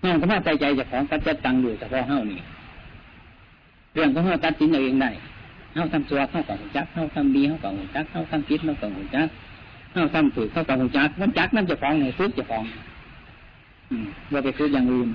[0.04, 2.40] นองก็มาใจใจจะของกัจจตังอยู่เฉพาะเฮ้านี่
[3.94, 5.10] เรื่องของเฮ้าตัดสินเองได้
[5.74, 9.28] เฮ้าทำตัวเข้ากับหุ่นจักเฮ้าทำดีเฮ้ากับหุ่นจักเฮ้าทำผิดเฮ้ากับหุ่นจัก
[9.92, 12.64] เฮ้าทำถูกเฮ้ากับหุ่นจักมันจักนั่นจะฟ้องไหนซื้อจะฟ้อง
[14.32, 15.08] ว่าไปซื้ออย่างอื่น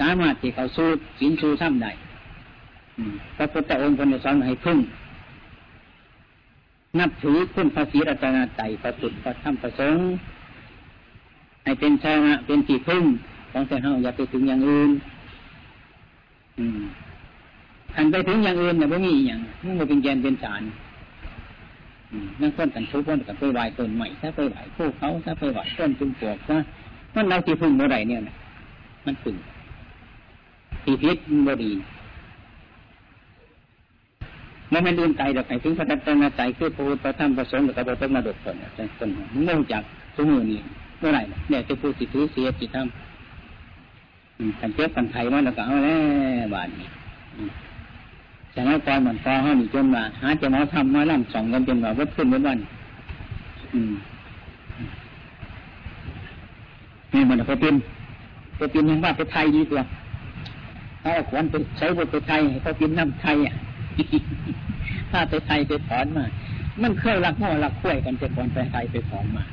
[0.00, 0.88] สามารถที่เขาสู้
[1.20, 1.92] สินสู้ทำได้
[3.36, 4.78] พระพุทธองค์คนสอนให้พึ่ง
[6.98, 10.04] นับถือคุณพระศรีรัตนตรัยพระสุดพระธรรมพระสงฆ์
[11.64, 13.04] ให้เป็นชนะเป็นที่พึ่ง
[13.52, 14.90] ของแต่เฮาอย่าไปถึงอย่างอื่น
[16.58, 16.82] อืม
[17.94, 19.40] ขันไปถึงอย่างอื่นเนี่ยไม่มีอย่าง
[19.78, 20.62] มันเป็นแกนเป็นสาร
[22.40, 26.58] นั่งต้นกันทุกคนกันไปไหวต้นใหม่ถ้าไปไหวผู้เขาถ้าไปไหวต้นจุ่มปวกนะ
[27.14, 28.34] มันเราที่พึ่งเมื่อไรเนี่ยนะ
[29.06, 29.36] มันพึ่ง
[30.84, 31.72] ที่พิษมันบดี
[34.72, 39.82] มันไม่ลืมใจแต่ใครถึงพระตัตนใจคือพระพุทธธรรมประสงค์หรือพระพุทธมาดกคนเนี่ยต้นมันงงจาก
[40.16, 40.60] สมุนี่
[40.98, 45.96] เมื่อไหร่เนี่ยจะพูดสิถือเสียจิตทำกันเจ็บกันไทยมันแล้วก็เอาแล้
[46.42, 46.88] วบาดนี้
[48.54, 52.58] จากนั้นตอนเหมันพอเขาหนีจนมาหาจะมาทำมาล่ำสองกันจนมาวัดขึ้นวันวัน
[57.12, 57.74] นี่มันก็เป็น
[58.58, 59.82] ก็เป็นยังว่าไปไทยดีกว่า
[61.02, 63.54] ถ้าขวัญไปใช้บทไปไทยเขาเป็นน้ำไทยอะ
[65.10, 66.24] ถ้าไปไทยไปถอนมา
[66.82, 69.44] มันเคยรักมั่วรักคุ้ยกันจะก่อนไปไทยไปถอนมา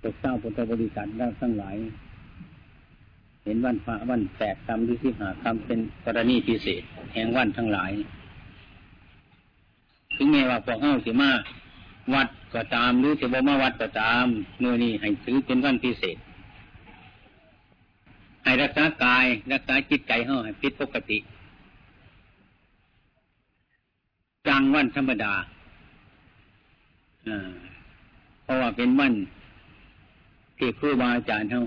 [0.00, 1.76] พวกเจ้าพุทธบริษัทแล้ทั้งหลาย
[3.44, 6.82] เห็นวันพระวันแปดคำหรือที่หาคำเป็นกรณีพิเศษ
[7.14, 7.92] แห่งวันทั้งหลาย
[10.16, 11.30] ถึงแม้ว่าพวกเอ้าสิมา
[12.14, 14.24] วัดก็ตามหรือสิบ่มาวัดก็ตาม
[14.60, 16.16] เมื่อนี้ให้ถือเป็นวันพิเศษ
[18.44, 21.18] ให้รักษากาย รักษาจิตใจเฮาให้พิษปกติ
[24.46, 25.34] กลางวันธรรมดา
[28.42, 29.12] เพราะว่าเป็นวัน
[30.58, 31.60] ที่ครูบาอาจารย์เขา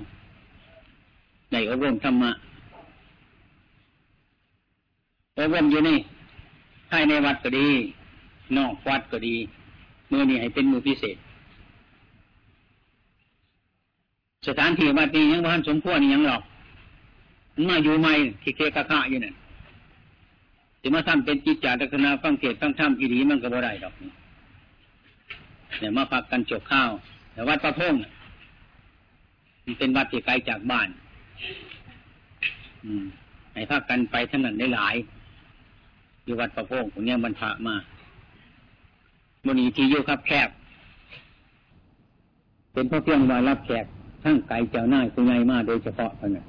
[1.51, 2.31] ในอบรมธรรมะ
[5.37, 5.97] อบรมอยู่นี่
[6.89, 7.67] ภายในวัดก็ดี
[8.57, 9.35] นอกวัดก็ดี
[10.11, 11.17] มือนี้ให้เป็นมือพิเศษ
[14.47, 16.41] สถานที่วัดนี้ยังบ้านสมควรยังหรอก
[17.55, 19.35] มันมาอยู่ใหม่ที่เคกะคะอยู่เนั่น
[20.81, 23.93] จะมาทำเป็นจิตจารักษณะฟังเกตฟังธรรมอีดีมันก็บ่ได้ดอก
[25.79, 26.89] เนี่ยมาพักกันจบข้าว
[27.33, 27.93] แต่วัดประพง
[29.65, 30.87] มันเป็นวัดที่ไกลจากบ้าน
[32.85, 33.05] อืม
[33.53, 34.95] ให้พากันไปท่านั้นได้หลาย
[36.23, 37.75] อยู่วัดประพงตรงนี้มันพระมา
[39.45, 40.49] มันนีที่อยู่ครับแคบ
[42.73, 43.85] เป็นเพราะเพียงว่ารับแขก
[44.23, 46.45] ทั้งไก่เจ้าหน้าคุณใหญ่มาโดยเฉพาะเท่านั้น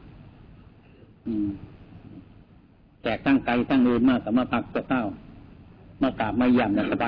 [3.03, 5.03] แขกทั้งไก่ทั้งอื่นมากกับมาพักตัวเต้า
[6.03, 7.07] มากราบมาย่ำแล้วก็ไป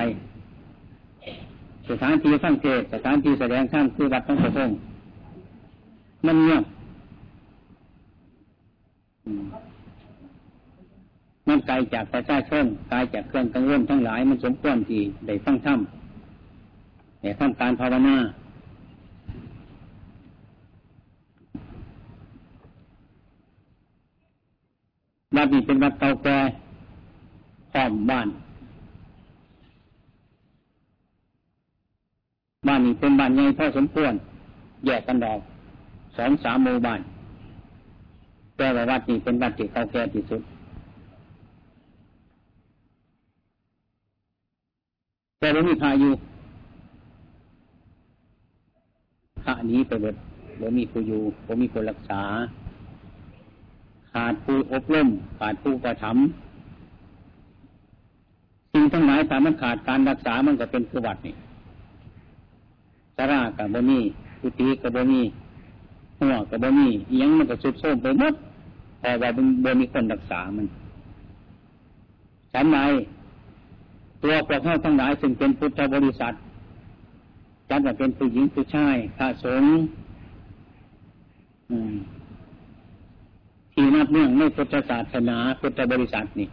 [1.88, 4.70] สถานที่ฟังเทศสถานที่แสดงข้ามคือวัดต้องพระง
[6.26, 6.64] มันเงียบ
[11.48, 15.78] มันไกลจากประชาชนไกลจากเครื่องกังวลทั้งหลาย มันสมควรที่ได้ฟังธรรม
[17.20, 18.16] แต่ทำการภาวนา
[25.34, 26.38] วัดนี้เป็นวัดเก่าแก่
[27.72, 28.28] พร้อมบ้าน
[32.66, 34.12] บ้านนี้เป็นบ้านใหญ่พอสมควร
[34.86, 35.40] แยกกันดอก
[36.16, 37.00] สองสามหมู่บ้าน
[38.56, 40.42] แต่ว่าวัดนี้เป็นวัดที่เก่าแก่ที่สุด
[45.38, 46.10] แต่ไม่มีพายุ
[49.44, 50.16] พระนี้ไปเบิด
[50.60, 52.22] บ่มีผู้อยู่บ่มีคนรักษา
[54.16, 56.16] ขาดผู้อบรมขาดผู้ประถม
[58.72, 61.34] สิ่งทั้งหลายถ้ามันขาดการรักษามันก็เป็นคือวัดนี่
[63.16, 63.98] สารากับบ่มี
[64.40, 65.22] กุฏิกับบ่มี
[66.20, 66.88] หัวกับบ่มี
[67.20, 68.34] ยังมันก็สุดโทรมไปหมด
[69.00, 69.28] แต่ว่า
[69.64, 70.66] บ่มีคนรักษามัน
[72.52, 72.78] ฉันไหน
[74.22, 76.34] ตัวพวกเขาทั้งหลายซึ่งเป็นพุทธบริษัท
[77.70, 79.72] จัดว่าเป็นผู้หญิงผู้ชายพระสงฆ์
[83.78, 86.48] ที่นับเนื่องในพุทธศาสนาพุทธบริษัทนี่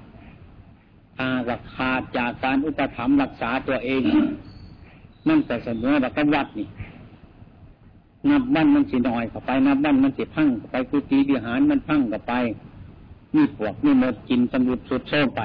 [1.18, 4.02] ถ้าว่าขาจากการอุปถัมภ์รักษาตัวเอง
[5.28, 6.68] นั่นแต่เสมอแบบวัดนี่
[8.30, 12.34] นับบ้านมันสิน้อยเข้าไป นับบ้านมันสิพังเข้าไปกุฏิวิหารมันพังเข้าไป
[13.36, 15.42] มีปวกมีหมดกินสมุดสุดโซ่ไป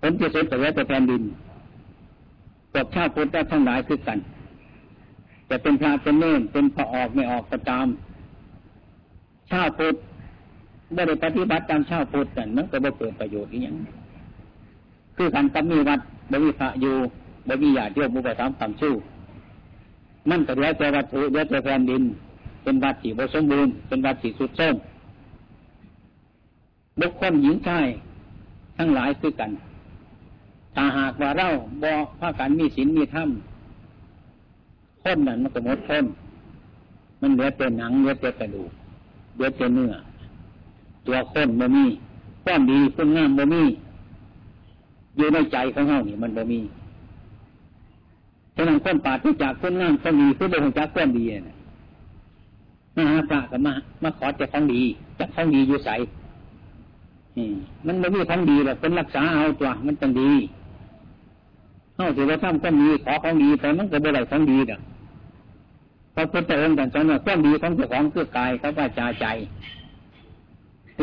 [0.00, 1.22] ผลที่สุดแต่ว่าแต่แผ่นดิน
[2.72, 4.18] พวกชาติพุทธทั้งหลายคือกัน
[5.48, 7.86] จะเป็นพระเป็นเน่นเป็นพระออกไม่ออกก็ตาม
[9.50, 9.96] ชาติพุทธ
[10.94, 13.76] ไม่ได้ปฏิบัติตามชาติพุทธกันมันก็ไม่เกิดประโยชน์อีกอย่าง
[15.16, 16.94] คือการกับมีวัดบ่มีพระอยู่
[17.48, 18.94] บ่มีญาติโยมบุปถัมภ์คำชู้
[20.30, 22.02] มันก็เหลือแต่วัตถุเหลือแต่แผ่นดิน
[22.62, 24.74] เป็นวัดที่บสมบูรณ์เป็นวัดที่สุดส้ม
[27.00, 27.86] บุคคลหญิงชาย
[28.78, 29.50] ทั้งหลายคือกัน
[30.74, 31.48] ถ้าหากว่าเรา
[31.82, 33.28] บอพากันมีศีลมีธรรม
[35.02, 36.04] คนนั้นมันก็หมดคน
[37.20, 38.70] มันเหลือแต่หนังเหลือแต่กระดูก
[39.34, 39.92] เหลือแต่เนื้อ
[41.06, 41.84] ตัวคนบ่มี
[42.44, 43.62] ความดีคุณงามบ่มี
[45.16, 46.60] อยู่ในใจของเขานี่มันบ่มี
[48.54, 51.56] ฉะนั้นคนปาดที่จากคนงามคนดีคือบ่งจากความดีเนี่ย
[52.96, 54.80] มาหาพระกับมามาขอจะของดี
[55.18, 55.90] จะของดีอยู่ใส
[57.86, 60.30] มันไม่มีของดีหรอกเป็นรักษาเอาตัวมันต้องดี
[61.96, 64.78] เอาถือว่าทำก็มีขอของดีแต่มันก็ไม่ได้ของดีเด้อ
[66.14, 69.26] พระพุทธองค์ตรัสว่าความดีของเจ้าของคือกายเขาว่าจาใจ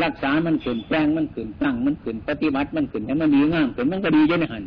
[0.03, 4.63] รักษามันขืนแปลงมันขืนตั้งมันขืนปฏิบัติมันขืนให้วมันดีงามขืนมันก็ดีเยอะนะฮัน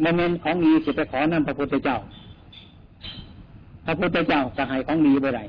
[0.00, 1.98] โมเมนต์ของดีจะไปขอนำพระพุทธเจ้า
[3.86, 5.40] พระพุทธเจ้าจะให้ของดีไปไหน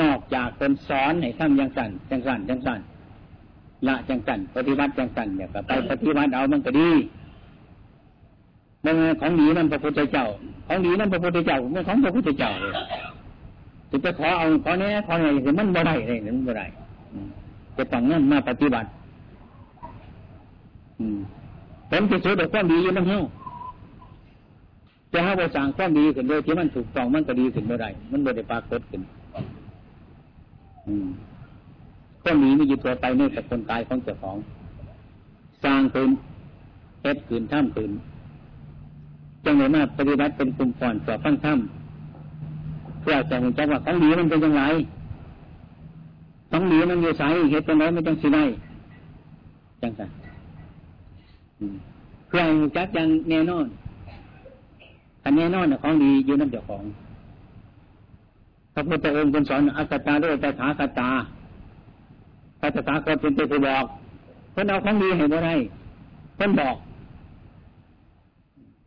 [0.00, 2.80] นอกจากเป็นสอนให้ทำยังสั่นจังสั่นจังสั่น
[3.88, 6.90] ละจังสั่นปฏิบัติจังสั่นเนี่ยก็ไปปฏิบัติเอามันก็ดี
[8.84, 10.26] มันของดีนั่นพระพุทธเจ้า
[10.68, 12.72] ของดีนั่นพระพุทธเจ้าไม่ของพระพุทธเจ้าเลย
[13.90, 16.66] จะไปขอเอาขอเนี้ยขออะไรคือมันบ่ได้เลยมันบ่ได้
[17.76, 18.88] จะต้องนั่นมาปฏิบัติ
[21.90, 23.22] ผลที่สุดแต่ความดียังมันเท่า
[25.12, 29.02] จะให้เราสั่งความดีขึ้นโดยที่มันถูกต้องมันก็ดีขึ้นเมื่อไรมันบ่ได้ปรากฏขึ้น
[32.22, 34.36] ความดีมีอยู่ตัวไปในแต่คนตายของเจ้าของ
[35.64, 36.08] สร้างขึ้น
[37.02, 37.90] เฮ็ดขึ้นท่ามขึ้น
[39.44, 41.58] จังเลยมาปฏิบัติเป็นกลุ่มก่อนต่อฟังธรรม
[43.00, 44.62] เพื่อจะเห็นจังว่าของดีมันเป็นยังไง
[46.56, 48.44] ของดีมันอยู่ใสเหตุเป็นไรไม่ต้องสิได้
[49.82, 50.10] จังสัน
[52.28, 53.66] เพื่อให้จักยังแน่นอน
[55.22, 56.84] อันแน่นอนของดีอยู่นั่นเจ้าของ
[58.74, 61.10] พระพุทธองค์เป็นสอนอัตตาด้วยแต่ขาคตา
[62.60, 63.84] พระตถาคตเป็นตัวบอก
[64.52, 65.54] เพื่อนเอาของดีให้ได้
[66.36, 66.76] เพื่อนบอก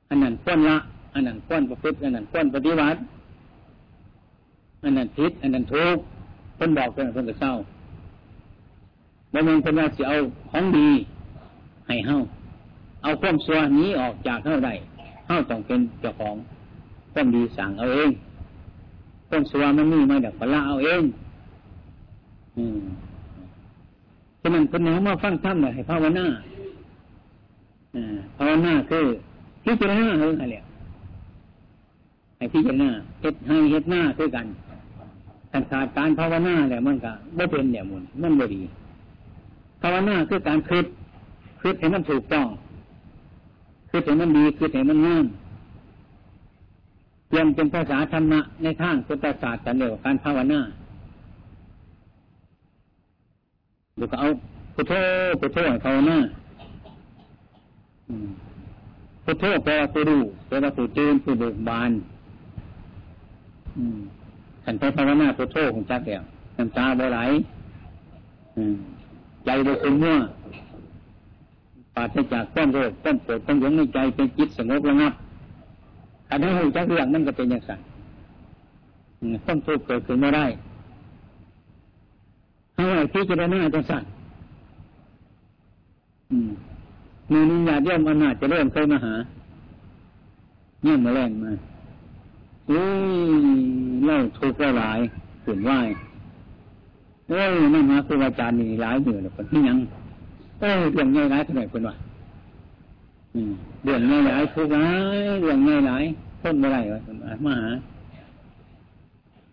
[0.10, 0.78] อันนั้นก้นละ
[1.14, 3.00] อันนั้นก้นประพฤติอันนั้นก้นปฏิวัติ
[4.84, 5.98] อันนั้นผิด อันนั้นทุก
[6.58, 7.54] เพิ่นบอกเพิ่นเพิ่นก็เศร้า
[9.34, 10.18] บ่แม่นเพิ่นว่าสิเอา
[10.52, 10.90] ของดี
[11.88, 12.16] ให้เฮา
[13.04, 14.74] เอาความชั่วนี้ออกจากเฮาได้
[15.28, 16.36] เฮาต้องเป็นเจ้าของ
[17.14, 18.10] ความดีสั่งเอาเอง
[19.30, 21.04] ความชั่วมันมีมาจากพละเอาเอง
[22.58, 22.80] อืม
[24.42, 26.26] ฉะนั้นเพิ่นเอามาฟังธรรมเลยให้ภาวนา
[27.96, 29.06] อ่าภาวนาคือ
[29.66, 30.58] พิจารณาเรื่องอะไร
[32.38, 32.90] ให้พิจารณา
[33.22, 34.46] เฮ็ดให้เฮ็ดหน้าคือกัน
[35.52, 38.62] การขาดการภาวนาแหละมันก็ไม่เป็นเนี่ยมันมันบ่ดี
[39.82, 40.86] ภาวนาคือการคิด
[41.62, 42.48] คิดให้มันถูกต้อง
[43.92, 45.26] คิดให้มันดีคิดให้มันงาม
[47.28, 50.60] เปลี่ยนเป็นภาษาธรรมะในทางพุทธศาสตร์กันเรียกว่าการภาวนา
[54.00, 54.28] ดูก็เอา
[54.76, 54.94] พุทโธ
[55.40, 56.18] พุทโธภาวนา
[59.24, 61.92] พุทโธแปลว่าผู้รู้แปลว่าผู้ตื่นผู้เบิกบาน
[64.70, 66.24] ขันไปภาวนาพุทโธของจักแล้ว
[66.58, 67.20] น้ำตาบ่ไหล
[69.46, 70.18] ใจบ่คุมมั่ว
[71.96, 75.14] ปราศจากความโรคความปวดความหลงในใจเป็นจิตสงบระงับ
[76.30, 77.80] อันนั้หูจักเรื่องมันก็เป็นอย่างนั้น
[79.46, 80.46] ความทุกข์เกิดขึ้นไม่ได้
[82.74, 84.04] เอาไว้พิจารณาจังสัน
[87.32, 89.14] มีนิยาเยี่ยมอำนาจจะเริ่มเคยมาหา
[90.84, 91.52] เยี่ยมมาแรงมา
[92.72, 93.58] อ้ย
[94.06, 95.00] เล่าทุกข์หลาย
[95.44, 95.72] ขืนไหว
[97.30, 99.78] เอ้ยนั่นมาครูอาจารย์นี่หลายเหนื่อยเลยคนที่ยัง
[100.60, 101.96] เอ้ยเรื่องง่ายหลายเท่าไหร่คนวะ
[103.84, 104.86] เรื่องง่ายหลายทุกข์หลา
[105.26, 106.04] ยเรื่องง่ายหลาย
[106.42, 107.00] พ้นไม่ได้วะ
[107.46, 107.70] มาหา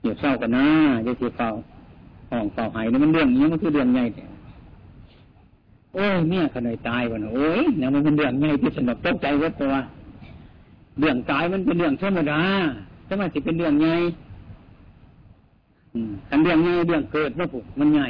[0.00, 0.66] เดี๋ยวเศร้ากันนะ
[1.02, 1.50] เดี๋ยวเสียเฝ้า
[2.30, 4.24] ห้องเฝ้าหายนี่มันเรื่องนี้มันคือเรื่องใหญ่แต่
[5.94, 9.74] โอ้ยเมียขนาดตายวันโอ้ยเนี่ยมันเป็นเรื่องใหญ่ที่สนุกตกใจวัดตัว
[10.98, 12.40] เรื่องตายมันเป็นเรื่องธรรมดา
[13.14, 13.96] ถ้ามันจะเป็นเรื่องใหญ่
[16.30, 18.08] อันเรื่องใหญ่เรื่องเกิดมาผูกมันใหญ่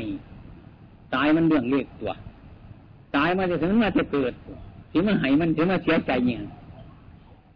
[1.14, 2.12] ตายมันเรื่องเล็กตัว
[3.16, 4.32] ตายมาจะถึงมาจะเกิด
[4.92, 6.40] ถึงมาหายมันถึงมาเสียใจเนี่ย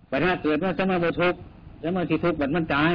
[0.09, 1.35] แต่ถ้าเกิดว่าสมาบทุก
[1.83, 2.95] สมาธิทุกข์แบบมันตาย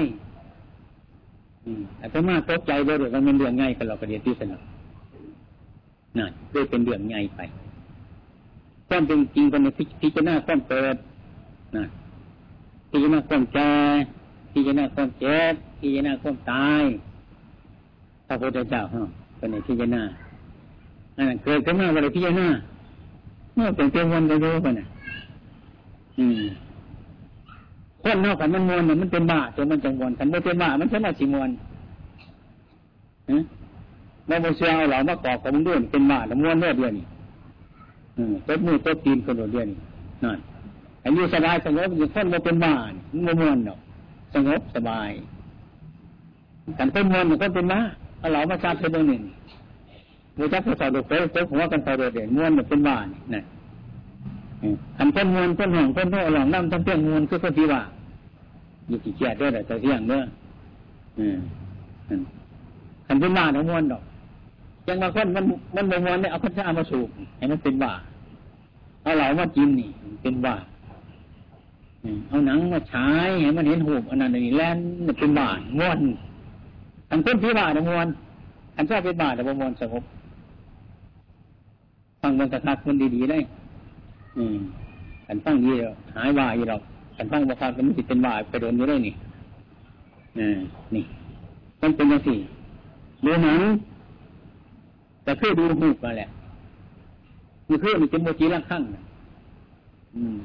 [2.12, 4.62] แต่มาตกใจเลยมันเป็นเรื่องง่ายกันเราประเดี๋ยวที่สนุก
[6.18, 7.41] นั่นด้วยเป็นเรื่องง่ายไป
[8.88, 9.62] ความเป็นจริงเป็น
[10.01, 10.95] พิจารณาความเกิด
[11.76, 11.89] นั่น
[12.89, 13.72] พิจารณาความแก่
[14.54, 16.84] พิจารณาความเจ็บพิจารณาความตาย
[18.28, 19.04] พระพุทธเจ้าฮะ
[19.38, 20.04] เป็นในพิจารณา
[21.16, 22.47] อันนั้นเกิดขึ้นมาอะไรพิจารณา
[23.56, 24.88] เมื่อเป็นเพียงวันก็รู้ไปน่ะ
[26.20, 26.41] อืม
[28.04, 31.49] คนนอกกันมันมวนเนี่ยมันเป็นบ้าจนมันจังวนกันไม่เป็นบ้ามันใช่ไหมสิมวน
[33.30, 33.39] ฮะ
[34.28, 37.06] ไม่มเชื่อเอาเหล่ามากอกกับมึงด้วยเป็นบ้าแล้วมวนเลือเดียวนี่
[38.18, 39.78] อืมต้นมือต้นตีนคนเดียวนี่
[40.24, 40.38] นั่น
[41.04, 42.74] อายุสบายสงบอยู่คนมาเป็นบ้า
[43.28, 43.80] มันมวนเนาะ
[44.34, 45.10] สงบสบาย
[46.80, 47.80] กันเป็นมวนมันก็เป็นบ้า
[48.20, 49.22] เอาเหลามาชาติเป็นหนึ่ง
[50.38, 53.06] มูจักเขาสอดดอกเต๋อผมว่ากันสอดเด่นมวนเป็นบ้าน
[53.36, 53.44] นะ
[54.98, 57.82] ขันเพิ่นมวนเพิ่นห่วงเพิ่นโน่หลองน้ำต้องเพื่อนมวนคือคนที่ว่า
[58.88, 60.22] อยู่ที่เกียดด้วยแต่เที่ยงเด้อ
[63.08, 64.04] ขันเป็นบ้าของมวนดอก
[64.88, 65.44] ยังบางคนมัน
[65.76, 67.94] มันบมวนเนี่ยเอาพัชามาสูบให้มันเป็นบ้า
[69.04, 69.90] เอาเหล่ามากินนี่
[70.22, 70.56] เป็นบ้า
[72.30, 74.78] เอาหนังมาฉายให้มันเห็นหูอันนั้นนี่แล่น
[75.20, 75.47] เป็นบ้า
[75.80, 75.99] ม้วน
[77.10, 78.08] ขันคนที่บ้าเนี่ยมวน
[78.76, 80.04] ขันชอบเป็นบ้าแต่บมวนสงบ
[82.22, 83.39] ฟังมันกระทักมันดีๆได้
[84.38, 84.58] อืม
[85.28, 85.76] กันตั้งยี่
[86.16, 86.82] หายว่าอยู่หรอก
[87.18, 89.14] กันตั้งบ่ากันมันติเป็นว่าไปโดนอยู่ได้นี่
[90.38, 90.39] อ
[90.95, 91.04] นี่
[91.82, 92.38] มันเป็นยังสี่
[93.26, 93.60] ดูหนัง
[95.24, 96.28] แต่เพื่อดูหูกมาแหละ
[97.68, 98.82] มีเพื่อมีเป็นโมจิละข้าง
[100.16, 100.36] อืม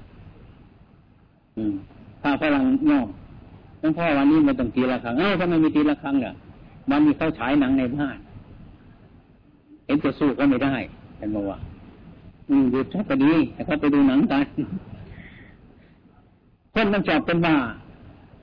[2.23, 3.09] ถ้าฝรั่งย่อม
[3.83, 6.35] นั่นพ่อวันนี้มันต้องตีละครั้งเอ้าทำไมไมีตีละครั้งอะ
[6.91, 8.17] มันมีเข้าฉายหนังในบ้าน
[9.85, 10.75] เห็นจะสู้ก็ไม่ได้
[11.19, 11.59] เห็นบอกว่า
[12.49, 14.45] อืมหยุดชักก็ดีแต่เขาไปดูหนังกัน
[16.75, 17.55] คนมันชอบเป็นว่า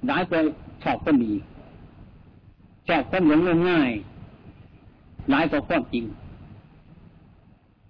[0.07, 0.33] ได้ไป
[0.83, 1.33] ชอบคนดี
[2.87, 3.91] ชอบคนหลงง่าย
[5.33, 6.05] ร้ายกว่าความจริง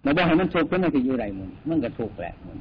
[0.03, 2.57] เราบอกให้มันถูกก็มันจะอยู่ไรมันมันก็ถูกแหละมัน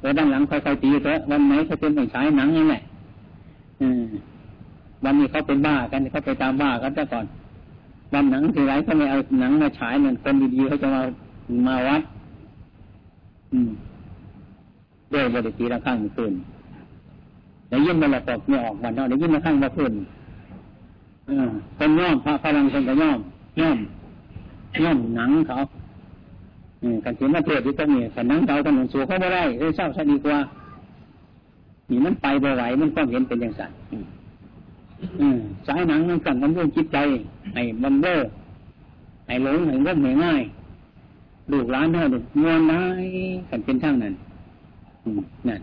[0.00, 2.82] แล้วด้านหลังค่อยๆตีเถอะวันไหนเขาเป็นไม่ใช้หนังนั่นแหละ
[5.04, 7.26] วันนี้เขาเป็นบ้ากันเขาไปตามบ้ากันซะก่อน
[8.12, 11.02] วันหนังทีไรเขาไม่เอาหนังมาฉายเหมือนคนดีๆเขาจะมา
[11.66, 12.02] มาวัด
[13.52, 13.70] อืม
[15.12, 16.32] ด้วยบริตีละข้างขึ้น
[17.68, 19.92] แด้ยินมาละตกเนี่ออกวันนาะได้ยินมาข้างมาขึ้น
[21.78, 23.18] คนย่อมพระพลังคนก็ย่อม
[23.60, 23.78] ย่อม
[24.84, 25.56] ย่อมหนังเขา
[27.04, 30.38] กันถึงมาเทศที่ตรงนี้สันนังเขาถนนสู่เขาไม่ได้เออเศร้าซะดีกว่า
[31.90, 33.76] นี่มันไปบ่ไหวมันก็เห็นเป็นอย่างสัตว์
[35.66, 36.98] สายหนังมันสั่งมันเรื่องจิตใจ
[37.54, 38.28] ไอ้บัมเบอร์
[39.26, 40.42] ไอ้หลงไอ้ร่มง่าย
[41.52, 42.80] ลูกร้านเท่าเด็กมวนได้
[43.50, 44.14] กันเป็นช่างนั่น
[45.48, 45.60] นั่น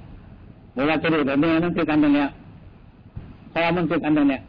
[0.76, 2.28] เวลาจะดูแบบนี้นั่นคือกันตรงเนี้ย
[3.54, 4.42] พอมันคือกันตรงเนี้ย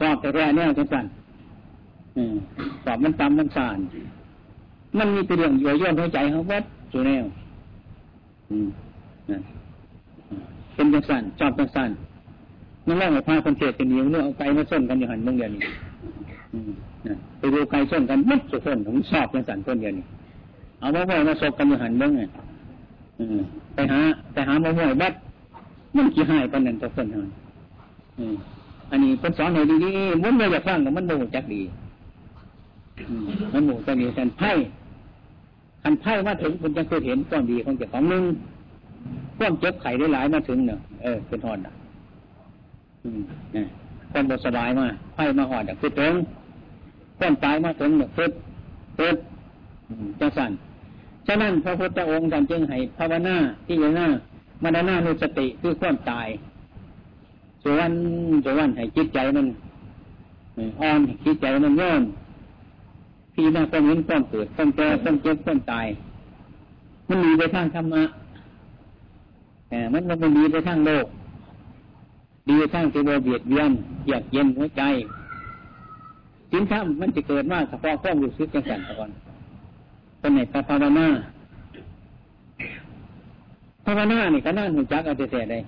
[0.00, 1.04] สอบแต่แรกเนี่ยจังสัน
[2.84, 3.78] สอบมันตำมันสาน
[4.96, 7.24] มันมีตัวเรื่องเยอย่นหัวใจเขาวัดสุแนว
[10.74, 11.90] เป็นจังสันชอบจังสัน
[12.86, 15.62] นั่นแหละพาคนเทศจะเหนียวเนื้อเอาไก่มาส้นกันอยู่หันเมื่อเดือนนี้
[17.38, 20.04] ไปดูไก่ส้นกันมัดสุดส้นผมชอบจังสันคนเดียวนี้
[20.80, 22.20] เอามะม่วงมาสบกันอยู่หันเมื่อไง
[23.74, 24.00] ไปหา
[24.32, 25.12] ไปหามะม่วงบัด
[25.96, 27.28] มันกี่หายกันนั่นตัวส้นหัน
[28.90, 31.60] อันนี้เป็นสอนให้ดีๆมันไม่อยากฟังมันโมจักดี
[33.52, 34.52] มันโมจักดีแต่ไพ่
[35.82, 38.24] คันไพ่มาถึงคุณจะเคยเห็นความดีของเจ้าของนึง
[39.38, 41.72] ความเจ็บไข้ได้หลายมาถึงเนอะเออเป็นหอดอะ
[44.12, 46.14] ความบสบายมาไพ่มาหอดอะคือตรง
[47.18, 48.30] ความตายมาถึงเนี่ยคือ
[48.96, 49.16] เปิด
[50.20, 50.50] จังสัน
[51.26, 53.36] ฉะนั้นพระพุทธองค์ท่านจึงให้ภาวนา
[53.66, 54.08] ที่ย่างหน้า
[54.62, 56.28] มรณานุสติคือความตาย
[57.64, 57.90] ส่วน
[58.44, 59.46] ส่วนให้จิตใจมัน
[60.80, 61.92] อ่อนจิตใจมันย่อ
[63.38, 65.86] นพี่น้าต้องเห็นความเกิดความแก่ความเจ็บความตาย
[67.08, 68.02] มันมีไปทางธรรมะ
[69.68, 71.06] แต่มันมันมีไปทางโลก
[72.48, 73.70] ดีทางที่เราเบียดเบียน
[74.08, 74.82] อยากเย็นหัวใจ
[76.50, 79.10] สินธรรมมันจะเกิดมากเฉพาะข้อมูลซึกจังสันก่อน
[80.18, 81.06] เป็นไหนภาวนา
[83.84, 85.58] ภาวนาเนี่ยก็น่าหุ่นจักเอาแต่ได้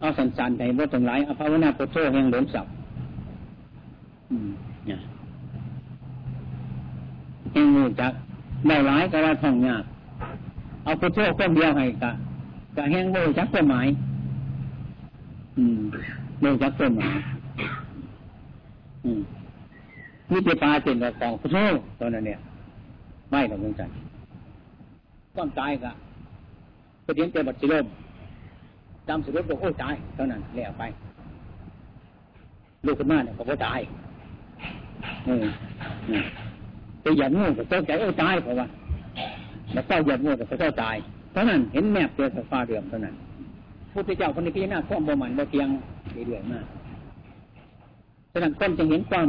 [0.00, 2.66] เอาสันสันในว่าตรงไรเอาภาวนาพุทโธแห่งหลงสับ
[4.30, 4.71] เนี่ย
[7.52, 8.12] แห่งหุ่นจัก
[8.68, 9.84] ได้หลายก็ว่าท่องยาก
[10.84, 12.10] เอาพุทโธคนเดียวให้กะ
[12.76, 13.80] กะแห่งโมจักต้นไม้
[15.56, 15.80] อืม
[16.40, 17.08] โมจักต้นไม้
[19.04, 19.20] อืม
[20.30, 21.56] นี่เป็นปลาเป็นดอกของพุทโธ
[22.00, 22.38] ตอนนั้นเนี่ย
[23.30, 23.90] ไม่หรอกเมืองจัน
[25.34, 25.92] ความตายกะ
[27.04, 27.86] ประเดี๋ยวเจอบัตรสิลม
[29.08, 30.82] จำสิลมบอกโอ้ตายเท่านั้นแล้วไป
[32.86, 33.80] ลูกขึ้นมาเนี่ยเขาก็ตาย
[35.26, 35.44] เออ
[37.02, 38.66] ไปหยัดงูก็เจ้าใจโอ้ตายเพราะว่า
[39.72, 40.96] แล้วก็หยัดงูก็เจ้าตาย
[41.32, 43.14] เท่านั้นเห็นแมบเจอฟ้าเดือมเท่านั้น
[43.92, 45.68] พุทธเจ้าคนนี้พิจารณาความบ่มันบ่เทียง
[46.12, 46.66] เรื่อยๆมาก
[48.32, 49.28] ฉะนั้นคนจึงเห็นความ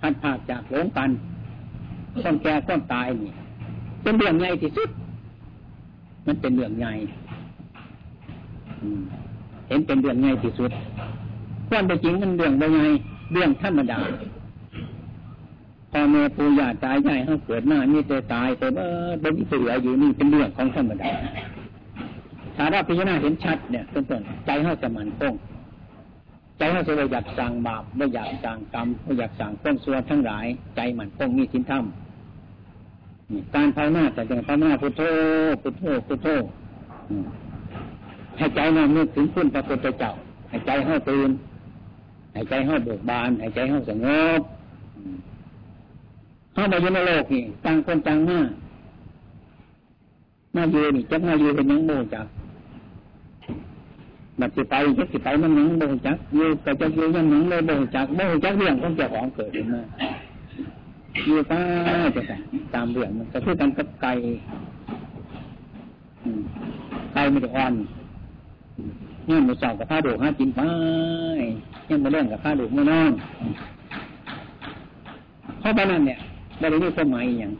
[0.00, 1.10] พัดผากจากหลงกัน
[2.24, 3.32] ต้องแก่ต้องตายนี่
[4.02, 4.88] เป็นเรื่องใหญ่ที่สุด
[6.26, 6.92] มันเป็นเรื่องใหญ่
[9.68, 10.70] เห็นเป็นเรื่องใหญ่ที่สุด
[11.68, 12.68] ความเป็นจริงมันเรื่องใหญ่
[13.32, 13.98] เรื่องธรรมดา
[15.92, 18.86] พอแม่ปู่ย่าตายใหญ่เขาเกิดมามีแต่ตายแต่ว่า
[19.22, 21.12] บนที่เหลืออยู่นี่เป็นเรื่องของธรรมดา
[22.56, 25.34] ถ้าราพิจารณาเห็นชัดเนี่ยต้นใจเขาจะมันคง
[26.58, 31.84] ใจเขาจะไม่อยากสั่งบาปไม่อยากสั่งกรรมไม่อยากสั่งต้นส่วนทั้งหลาย ใจมันคงมีสินธรรม
[33.54, 35.02] การภาวนาแต่จะภาวนาพุทโธ
[35.62, 36.26] พุทโธพุทโธ
[38.38, 40.12] ให้ใจน้อมนึกถึงคุณพระพุทธเจ้า
[40.48, 41.30] ให้ใจเขาตื่น
[42.32, 44.06] ให้ใจเขาเบิกบานให้ใจเขาสง
[44.38, 44.40] บ
[46.52, 48.38] เข้ามาอยู่ในโลกนี่ต่างคนต่างมา
[50.56, 52.26] มาอยู่นี่จักมาอยู่เป็นยังโมจัก
[54.40, 59.82] มันสิไปจักสิไปมันยังโมจักอยู่ก็จะอยู่ยังหนังเลยโมจักโมจักเรื่องของเจ้าของเกิดขึ้นมา
[61.24, 61.60] อยู่ป้า
[62.14, 62.22] จะ
[62.74, 64.12] ตามเรื่องมันจะพูดกันกับไก่
[67.14, 67.72] ไก่ไม่ได้อ่อน
[69.28, 70.60] นี่มันสอบกับผ้าดูห้ากินไป
[71.88, 73.12] นี่มาเรื่องกับผ้าดูไม่นอน
[75.60, 76.18] เพราะฉะนั้นเนี่ย
[76.62, 77.52] ไม่ได้มีความหมายอย่าง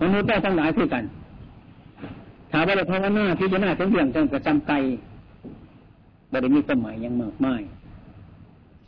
[0.00, 1.04] มนุษย์ได้ทั้งหลายคือกัน
[2.52, 4.74] ถามว่าเราภาวนาที่จะน่าทั้งเรื่องจังประจำไกล
[6.30, 7.62] ไม่ได้มีความหมายอย่างมากมาย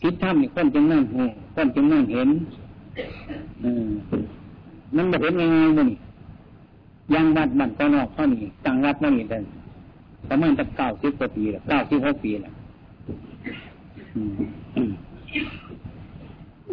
[0.00, 1.22] คิดทำนี่คนจึงนั่นหู
[1.54, 2.28] คนจึงนั่นเห็น
[3.64, 3.66] อ
[4.96, 5.98] มันแบบเห็นง่ายๆนี่
[7.14, 9.38] ยังวัดบัตรกนอกข้อนี้ต่างวัดไม่มีแต่
[10.28, 12.54] ประมาณจะเก้าสิบกว่าปีแล้วเก้าสิบหกปีแล้ว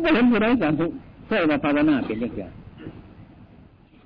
[0.01, 0.91] ไม่เห็นผู้ใดสอนทุก
[1.25, 2.51] เพื่ว่าภาวนาเป็นเรื่อง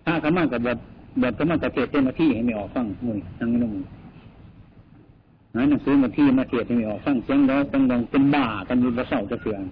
[0.05, 0.77] ถ้าขมากับแบท
[1.21, 3.83] บทขมากับเทศเต็มที่ให้ไม่ออกฟังมือทั้งนี้มือ
[5.53, 9.63] หาหนังสือมาที่มาเทศให้ไม่ออกฟังเสียงร้องเสียงดังเป็นบ้ากันอยู่บนเสาจะเสื่อม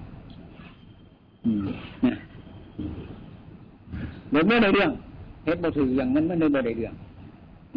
[1.46, 1.68] อืม
[2.06, 2.16] นะ
[4.34, 4.92] บทไม่ได้เรื่อง
[5.44, 6.94] เฮ็ดบทถืออย่างนั้นไม่ได้บทได้เรื่อง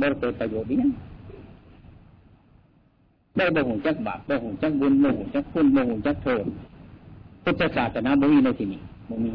[0.01, 0.78] บทเกิดประโยชน์นี้
[3.36, 6.45] ได้บ่หูจักบาปบ่หูจักบุญบ่หูจักคุณบ่หูจักโทษ
[7.45, 9.32] พุทธศาสนาบ่มีในที่นี้บ่มี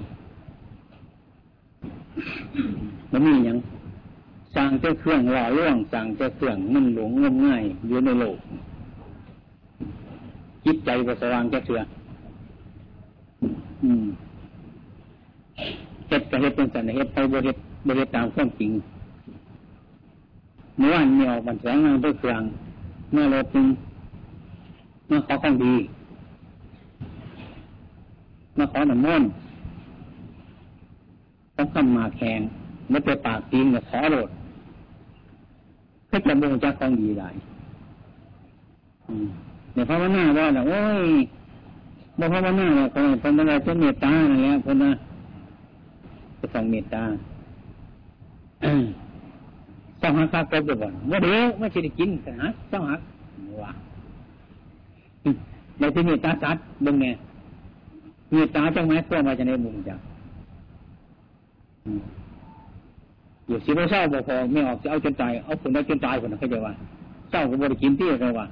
[3.12, 3.58] บ่มีอย่าง
[4.56, 8.38] สั่งเจ้าเครื่องหล่อล่วงสั่งเจ้าเครื่องมันหลงงมง่ายอยู่ในโลก
[10.66, 11.80] จิตใจก็สว่างจะเสือ
[13.84, 14.06] อืม
[16.08, 17.58] เฮ็ดก็เฮ็ดเป็นสันเฮ็ดไปบริเฮ็ด
[17.88, 18.72] บริเฮ็ดตามความจริง
[20.78, 22.42] เมื่อวานเมีออกบันแสงงานด้วยเครื่อง
[23.12, 23.68] เมื่อรถนึง
[25.08, 25.74] เมาขอของดี
[28.60, 29.24] มาขอหนังม้น
[31.56, 32.40] ต้องคำมาแข่ง
[32.90, 34.30] ไม่ไปปากตีนกับขอโหลด
[36.10, 37.30] ก็จะมองจากของดีได้
[39.74, 41.10] เดี๋ยวภาวนาว่าโอ้ย
[42.20, 44.92] บ่ภาวนาเนี่ยคนคนอะไรจะเมตตาเนี่ยคนนะ
[46.40, 47.04] จะต้องเมตตา
[50.00, 53.00] เจ้าหักข้ากบไปบ่อนเมื่อเดี๋ยวไม่ใช่ได้กินกันนะเจ้าหัก
[53.64, 53.72] ว่า
[55.80, 57.08] ในที่เมตตาสัตว์บึงไง
[58.32, 60.00] เมตตาจังไหมเพื่อมาจะในมุมจัง
[63.48, 66.74] อยู่สิบเศร้าบอกพอไม่ออกจะเอาจนตายเอาคนได้จนตายคนนั้นเขาจะว่า
[67.30, 68.46] เศร้าก็บริกินที่เขาว่า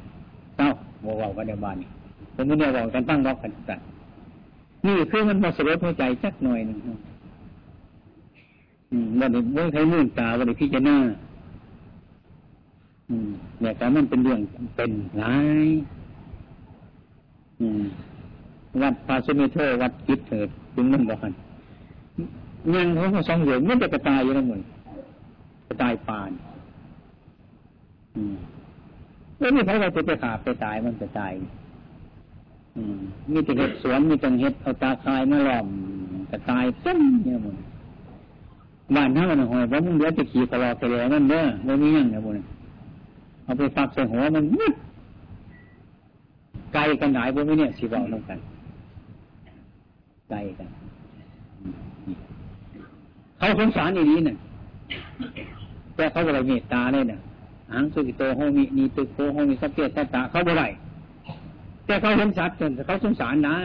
[0.58, 0.68] เศร้า
[1.06, 1.90] บอกว่ากันในบ้านนี่
[2.36, 3.76] ผมไม่ได้บอกกันตั้งรอกกันแต่
[4.86, 6.78] นี่คือมันมาสลดหัวใจสักหน่อยหนึ่ง
[9.20, 10.98] วันนี้วันใช้มื่นตาวันนี้พี่จะหน้า
[13.62, 14.40] เนี่ยแต่มันเป็นเรื่อง
[14.76, 15.68] เป็นหลาย
[17.60, 17.84] อืม
[18.82, 21.34] วัดพาสมิเทอร์วัดกิดเถิดถึงนั่นบอกกัน
[22.76, 24.62] ยังเขาสองเหรียญมันจะกระจายอยู่แล้วหมด
[25.68, 26.32] กระจายปาน
[28.16, 28.36] อืม
[29.40, 31.34] แล้วนี่เขาเราจะไปขาไปตายมันจะตาย
[32.76, 33.00] อืม
[33.32, 35.68] มีแต่เห็ดสวนมีแต่เห็ดเอาตาคายมาหล่อม
[36.32, 37.56] กระตายเส้นเนี่ยมัน
[38.96, 42.46] บ้านท่ามันหอยเพราะมึงเดี๋ยวจะขี่ตลอดไปเลยมันเด้อไม่มีอย่างเนี่ยมัน
[43.44, 44.74] เอาไปฟักใส่หัวมันมึด
[46.74, 48.40] ไกลกันไหนพวกนี้เนี่ยสีบอกน้องกัน
[50.30, 50.70] ไกลกัน
[53.38, 54.38] เขาสงสารอย่างนี้เนี่ย
[55.96, 57.20] แต่เขาอะไรเมตตาเลยเนี่ย
[57.74, 60.64] อังสุกิโตโฮมินีตุโคโฮมิสัพเพตตาเขาบ่ไร
[61.86, 63.58] แต่เขาเห็นสัตว์จนเขาสงสารได้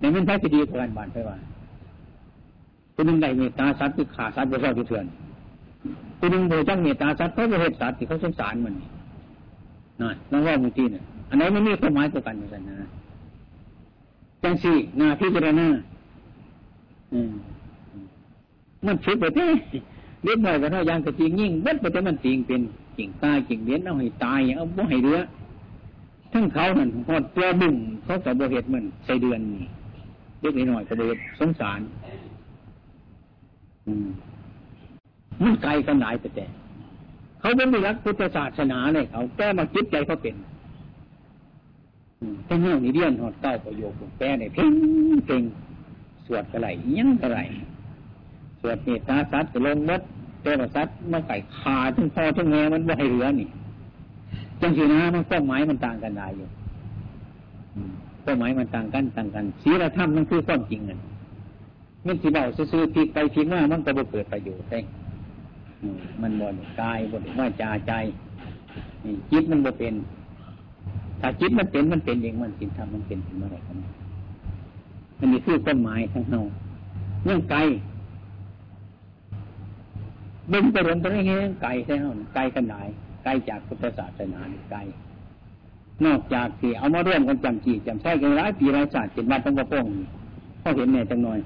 [0.00, 1.36] ในมันแท้จะดีกว่านบานไปว่า
[2.94, 5.06] คนหนึ่งได้เมตตาสัตว์คือขาสัตว์บ่ชอบที่เถื่อน
[6.18, 8.74] คนหนึ่งโดยจังเมตตาสัตว์เขาบ่เห็นสัตว์ที่เขาสงสารมัน
[10.00, 12.76] นั่นน้องว่ามุทีเนี่ยอันไหนไม่มีความหมายต่อกันเหมือนกันนะ
[14.46, 15.68] จังสี่นาพิจารณา
[17.12, 17.14] อ
[18.86, 19.46] มันชุดไปเต้
[20.22, 22.60] เลี้ยงหน่อยก็เท่ายางกระจิงยิ่งเบ็ดไปแต่มันจริงเป็น
[22.96, 25.18] จริงตายจริงเลี้ยงเอาให้ตายเอาบ่ให้เรือ
[26.32, 27.74] ทั้งเขานั่นพอตัวบุ่ง
[28.04, 29.68] เขาแต่บเหตุมันใส่เดือนนี่
[30.40, 31.80] เล็กหน่อยกระเบิดสงสาร
[33.86, 33.92] อื
[35.42, 36.46] มันไกลกันหลายแต่
[37.40, 40.36] เขาเป็นไม่รักพุทธศาสนาเลยเขาแก้มาคิดใจเขาเป็น
[42.44, 44.72] แค่เงี้ยนี่เดียนหอดเต้าประโยคแก้เนี่ยเพ่ง
[45.26, 45.42] เพ่ง
[46.26, 47.38] สวดกระไรยังกระไร
[48.60, 50.00] สวดเมตตาสัตว์ลงมด
[50.42, 53.48] เตะสัตว์มาไก่ขาทั้งพ่อทั้งแม่มันไม่ให้เหลือนี่
[54.60, 56.48] จังสีนะมันข้อหมายมันต่างกันได้อยู่
[58.24, 61.00] ข้อหมายมันต่างกันต่างกันศีลธรรมมันคือความจริงนั่น
[62.06, 62.42] มันสีเบา
[62.72, 64.80] ซื้อผิดไปผิดว่ามันก็บ่เกิดประโยชน์ได้
[66.22, 67.92] มันบ่นกายบ่นว่าจาใจ
[69.30, 69.94] จิตมันบ่เป็น
[71.20, 73.76] ถ้าจิตมันเป็นมันเป็นเองมันสินธรรมมันเป็นเมื่อไรกัน
[75.18, 76.40] มันมีคือความหมายทั้งเฮา
[77.24, 77.58] เรื่องไกล
[80.52, 82.74] บึงไปลงไปได้แห้งไกลใช่ไหมไกลกันไหน
[83.24, 84.40] ไกลจากพุทธศาสนา
[84.70, 84.78] ไกล
[86.04, 89.86] นอกจากที่เอามาร่วมกันจำจีจำใช้กันหลายปีหลายศาสตร์เป็นวัดตั้งกระป้อง
[90.60, 91.38] เขาเห็นเนี่ยจังหน่อย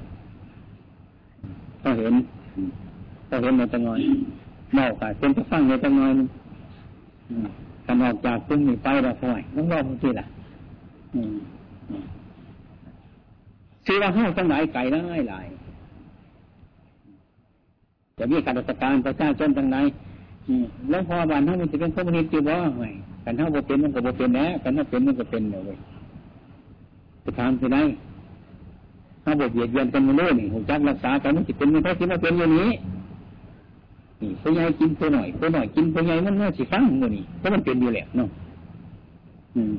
[1.81, 2.12] เขาเห็น
[3.27, 4.01] เขาเห็นเนี่ยจังหน่อย
[4.79, 6.12] นอกจากเป็นจะฟังเนี่ยจังหน่อย
[7.91, 10.26] กันออกจากตรงนี้ไปเราค่อยน้องบอกทีละ
[13.86, 15.47] ซื้อว่าห้าตั้งหลายไก่หลายหลาย
[18.18, 19.76] จะมีการราชการประชาชนทางไหน
[20.91, 22.84] แล้วพอบานท่านมันจะเป็นคอมมิวนิสต์บ่ไง
[23.24, 25.78] กันท่าบ่เป็นมันก็บ่เป็นแนะกันถ้าเป็นมันก็เป็นเลย
[27.24, 27.78] จะทำที่ไหน
[29.24, 32.70] ถ้าบทเบียดเบียนกันมาเลยนี่หูจักรักษากันมันจะเป็นมันแค่ที่มาเป็นอย่างนี้
[34.21, 38.29] นี่ผู้ใหญ่กินผู้หน่อยผู้หน่อยกินผู้ใหญ่มันน่าสิฟังมือนี่เพราะมันเป็นอยู่แหละเนาะ
[39.57, 39.77] อืม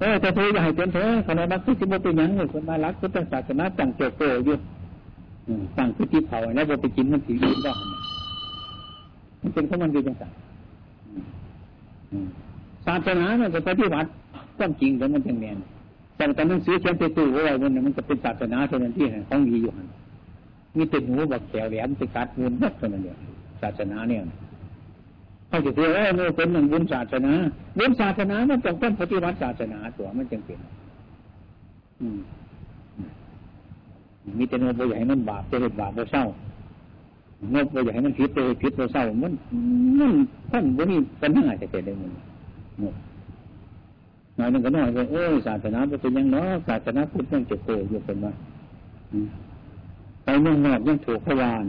[0.00, 4.56] เออแต่เธออย่าให้เป็นเธอขณะนักที่สิบเป็นยังเลยคนมารักพุทธศาสนาจังเจ้าโตอยู่
[5.76, 7.72] สั่งพิธีเผาแล้วเราไปกินมันสียืนได้
[9.42, 10.28] มันเป็นข้อมันดีจังสั
[12.86, 14.08] ศาสนาเนี่ยจะปฏิบัติ
[14.60, 15.58] ต้องจริงแต่มันจังแมน
[16.16, 19.86] แต่ต่หนังสือเขียนไปตู้ไว้มันมันจะเป็นศาสนาเท่านั้นที่ของดีอยู่หัน
[20.76, 23.16] มีติดหูแบบแขวแหลมติดกัดมุนนักเท่านั้นเดีย
[23.62, 24.20] ศาสนาเนี่ย
[25.48, 27.32] เขาจะเรียกว่ามันเป็นหนึ่งบุญศาสนา
[27.78, 30.58] บุญศาสนามันต้องปฏิบัติศาสนาตัวมันจึงเป็น
[32.00, 32.18] อืม
[34.38, 36.24] มีแต่โนบอยากให้มันบาปจะเห็นบาปจะเศร้า
[37.52, 39.32] โนบอยากให้มันผิดจะเห็นผิดจะเศร้ามัน
[39.98, 40.12] มัน
[40.50, 42.10] ท่านวันนี้ปัญหาจะเกิดได้มัน
[44.36, 48.32] หน่อยนึงก็น้อยเลยเออศาสนาเป็นยังเนาะศาสนาพุทธยังเจ็บโตอยู่เป็นว่า
[50.24, 51.64] ไปเมืองนอกยังถูกพวาน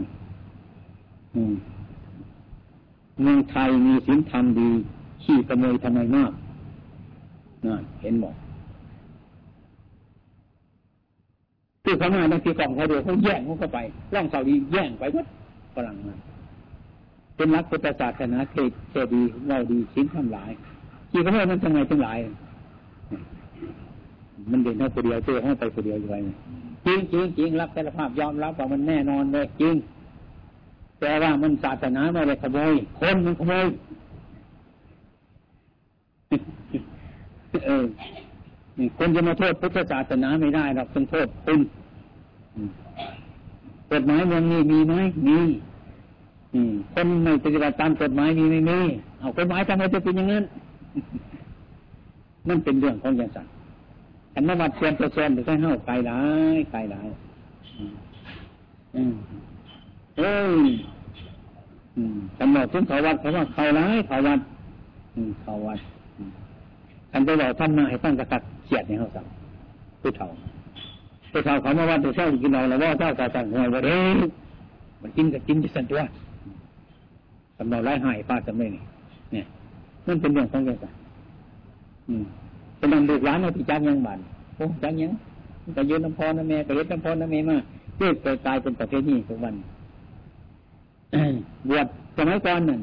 [3.22, 4.70] เมืองไทยมีศีลธรรมดี
[5.22, 6.32] ขี้ขโมยทำไมมาก
[7.66, 8.34] นั่นเห็นบอก
[11.84, 13.78] ที่เขามาในที่กองเขาเดียวเขาแย่งเขาเข้าไป
[14.14, 15.26] ร่องเสาดีแย่งไปวัด
[15.74, 16.14] ฝรั่งมา
[17.36, 20.50] เป็นรักพุทธศาสนาเทศเทดีเราดีชิ้นทำหลาย
[21.12, 22.18] กี่ประเทศมันทำไงทั้งหลาย
[24.50, 26.16] มันเด่นเท่าคนเดียวเจ้าให้ไปคนเดียวอยู่ไง
[26.86, 29.74] จริงจริงจริงรับสารภาพยอมรับว่ามันแน่นอนเลยจริง
[31.00, 33.66] แต่ว่ามันศาสนาไม่ได้ขโมยคนมันขโมย
[37.66, 37.84] เออ
[38.98, 41.60] คนจะมาโทษพุทธศาสนาไม่ได้หรอกต้องโทษคุณ
[43.92, 44.94] กฎหมายเมืองนี้มีไหม
[45.26, 45.38] มี
[46.94, 48.78] คนไม่ปฏิบัติตามกฎหมายมีไม่มี
[49.18, 50.44] เอากฎหมายทำไมจะเป็นอย่างนั้น
[52.48, 53.55] นั่นเป็นเรื่องของอย่างสัตว
[54.36, 56.20] อันนวัดเชียนเปอร์เซ็นต์หรือแค่เท่าไกลหลา
[56.54, 57.08] ยไกลหลาย
[60.16, 60.64] เอ้ย
[62.38, 64.40] กำหนดถึงเขาวัดเขาว่าเขาร้ายเขาวัด
[65.42, 65.80] เขาวัด
[67.10, 69.26] ท่านไปบอกท่านมาให้ตั้งกระตักเขียดในเขาสั่ง
[70.00, 70.28] ผู้เฒ่า
[71.30, 73.98] ผู้เฒ่าเขามาวัดตัวเช้ากินเราแล้วว่าเจ้ากระตักหวยว่าเด้
[75.02, 76.00] มันกินกับกินที่สันตัว
[77.58, 78.82] สำหรับไร้หายป้าจำไม่นี่
[79.32, 79.46] เนี่ย
[80.06, 80.88] นั่นเป็นเรื่องของแกสั
[82.08, 82.24] อืม
[82.76, 84.18] เป็นนังดูร้านเอาที่จักยังบัน
[84.56, 85.12] โอ้จักยัง
[85.74, 87.56] แต่ยืนน้ำพอน้ำแม่ก็เห็นน้ำพอน้ำแม่มา
[87.98, 89.54] เกิดไปตายเป็นประเภทนี้ทุกวัน
[91.68, 92.80] บวชสมัยก่อนนั่น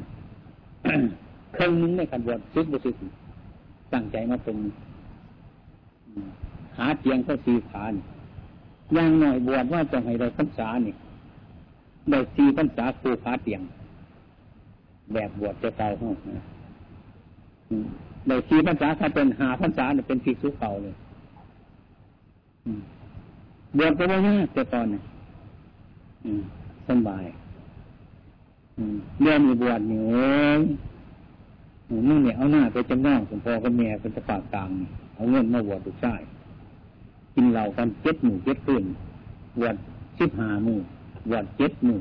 [1.58, 2.96] ครึ่งนึงในการบวชซึกบุซึก
[3.94, 4.58] ตั้งใจมาเป็น
[6.78, 7.94] หาเตียงก็สีผาน
[8.96, 10.94] ย่างหน่อยบวชว่าจะให้ได้พรรษานี่
[12.10, 13.62] ได้สีพรรษาครูขาเตียง
[15.14, 16.16] แบบบวชจะตายห้อง
[18.30, 20.94] นสี่พรรษาถ้าเป็นหาพรรษาเนี่ยเป็นภิกษุเก่าเลย
[23.78, 25.02] บวชก็ไม่ยากแต่ตอนนี้
[26.88, 27.26] สบาย
[29.22, 30.26] เรื่องมีบวชนี่อ้
[30.60, 30.62] ย
[32.08, 34.70] มึงเนี่ยเอาหน้าไปจำนองคุณพ่อกับแม่เป็นตะปากกลาง
[35.16, 36.22] เอาเงินมาบวชลูกชาย
[37.36, 38.84] กินเหล้ากันเจ็ดหมู่เจ็ดคืน
[39.60, 39.76] บวช
[40.20, 40.78] สิบห้าหมู่
[41.30, 42.00] บวชเจ็ดหมู่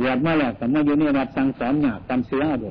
[0.00, 2.66] บวชมาแล้วแต่มาอยู่ในวัดสั่งสอนหยาบกำเสือเอาด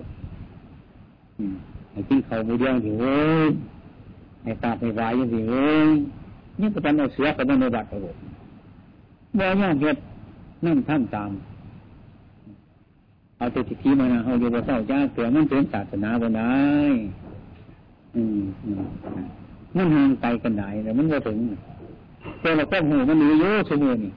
[1.95, 3.17] อ้กินเขาไม่เดียวสิเว้
[3.47, 3.49] ย
[4.43, 5.87] ไอ้ตาไปวายยังสิเว้ย
[6.59, 8.07] นี่ก็เป็นเอาเสือเขาไม่ในวัดเอาด
[9.37, 9.97] บ่ย่าเห็ด
[10.65, 11.31] นั่งท่านตาม
[13.37, 16.55] เอาแต่ทิฏฐิมานะเอาอยู่บนเสาจ้าเสือมันเป็นศาสนาบนได้
[18.15, 18.39] อืม
[19.75, 21.37] มันห่างไกลกันไหนแต่มันก็ถึง
[22.41, 24.11] แต่เราก็หูมันมีเยอะสมุนี่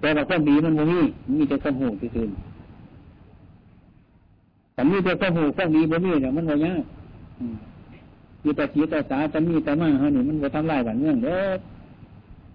[0.00, 1.00] แต่เราก็ดีมันโมมี
[1.38, 2.30] มีแต่ข้อหูที่คืน
[4.78, 6.82] แต่มีแต่ข้อหูข้อดีบ่มีเนี่ยมันก็ยาก
[8.44, 11.58] มีแต่สีแต่สาจะมีแต่มาเฮานี่มันก็ทำลายบ้านเมืองเด้อ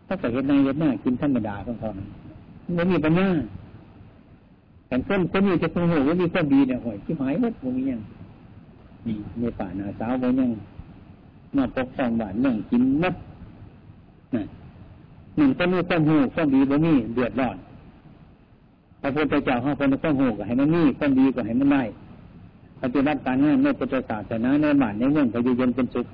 [0.08, 1.90] ถ้าเกิดเหตุในเหตุหน้ากินธรรมดาของเขา
[2.78, 3.28] มันมีปัญญา
[4.88, 8.02] แต่คนคนนี้จะคงหูว่ามีข้อดีเนี่ยหอยที่หมายว่าบ่มีอย่าง
[9.08, 10.50] นี่ในป่านาสาวบ่ยัง
[11.58, 13.16] มาปกครองบ้านเมืองกินมัด
[14.36, 14.44] นะ
[15.38, 17.58] หนึ่งก็มีข้อหูข้อดีบ่มีเดือดร้อน
[19.02, 21.84] พระพุทธเจ้าห้องคนข้อหูก็ให้มันมีข้อดีก็ให้มันได้
[22.84, 26.08] ปฏิบัติการงานในพุทธศาสนาในบ้านในเมืองก็อยู่เย็นเป็นสุข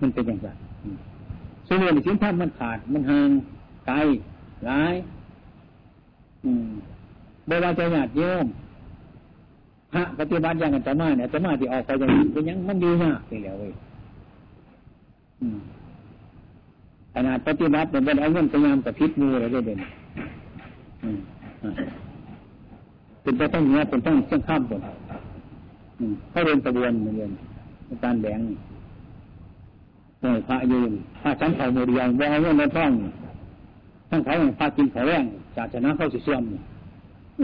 [0.00, 0.48] มันเป็นอย่างไร
[1.66, 3.28] ส่วนในสิ่งที่มันขาดมันห่าง
[3.86, 3.94] ไกล
[4.68, 4.94] ร้าย
[6.44, 6.68] อืม
[7.48, 8.46] เวลาจะหยาดโยม
[9.92, 13.72] พระปฏิบัติอย่างกันจะมาเนี่ยจะมาที่ออกไปอย่างนี้เป็นยังมันอยู่ยากไปแล้วเว้ย
[17.14, 19.78] ขนาดปฏิบัติเป็นเอาเงินพยายามกับพิษมืออะไรเด่น
[23.24, 24.82] เป็นไปต้องเนี้ยเป็นต้องเชื่องข้ามหมด
[26.30, 27.30] เขาเรียนกระบวนเรียน
[28.04, 28.40] การแบ่ง
[30.20, 32.92] หน่วยพระยืนพระชั้นเขาโมเดียงว่าเอาเงินในท้อง
[34.10, 35.24] ทั้งเขาพระกินเขาแรง
[35.56, 36.42] ศาสนาเข้าสิเสื่อม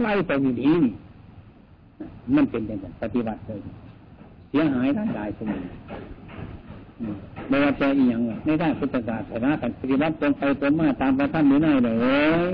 [0.01, 0.71] ไล่ไปมีดี
[2.35, 3.59] มันเป็นอย่างนั้นปฏิบัติเลย
[4.49, 5.63] เสียหายร่างกายสมอง
[7.49, 11.91] ไม่ว่าจะอีหยังไม่ได้พุทธศาสนาการปฏิบัติตรงไปตรงมาตามพระท่านหรือไม่เล
[12.47, 12.51] ย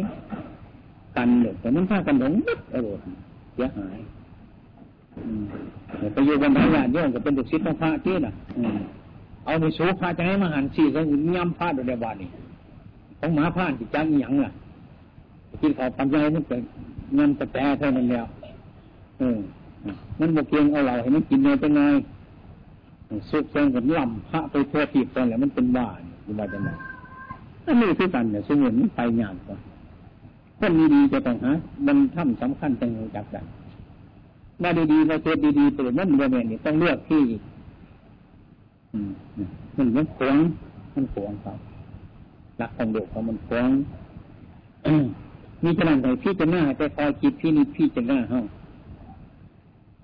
[1.18, 3.00] กันเลยแต่มันพากันหลงนิดอรรถ
[3.54, 3.98] เสียหาย
[6.14, 8.34] ไปอยู่บนทายาทโยงก็เป็นเด็กศิษย์พระที่น่ะ
[9.46, 11.00] เอาไปสูพระจะให้มาหันสี่ก็
[11.36, 12.30] ย่ำพระโดยเดบานี่
[13.20, 14.52] ของหมาพระจิตจังอีหยังล่ะ
[15.62, 16.64] กินข้าวปัญญามันเกิด
[17.16, 18.26] เงินต่แต่เท่านั้นแล้ว
[19.20, 19.40] เออ
[20.20, 21.82] มันบกเกียงเอาเหล่าให้มันกินเนื้อเป็นไง
[23.30, 25.88] สุกเซงกับลำพระไปทั่วทีบตอนแล้วมันเป็นบ้า
[26.24, 26.70] อยู่บ้าจังไง
[27.66, 29.58] นั่นนี่คือกันเนี่ยสมุนมันไปยากกว่า
[30.60, 31.52] คนดีๆจะต้องหา
[31.88, 33.46] มันท่ำสำคัญจังจักกัน
[34.62, 37.24] มาดีๆมาเทศดีๆไปเลยนั่นเรื่องนี้ต้องเลือกที่
[39.78, 40.36] มันมันขวง
[40.96, 41.58] มันขวงครับ
[42.60, 43.70] รักของเด็กเขามันขวง
[45.64, 48.46] มีขนาดไหนพี่จะหน้าแต่คอยคิดพี่นี่พี่จะหน้าห้อง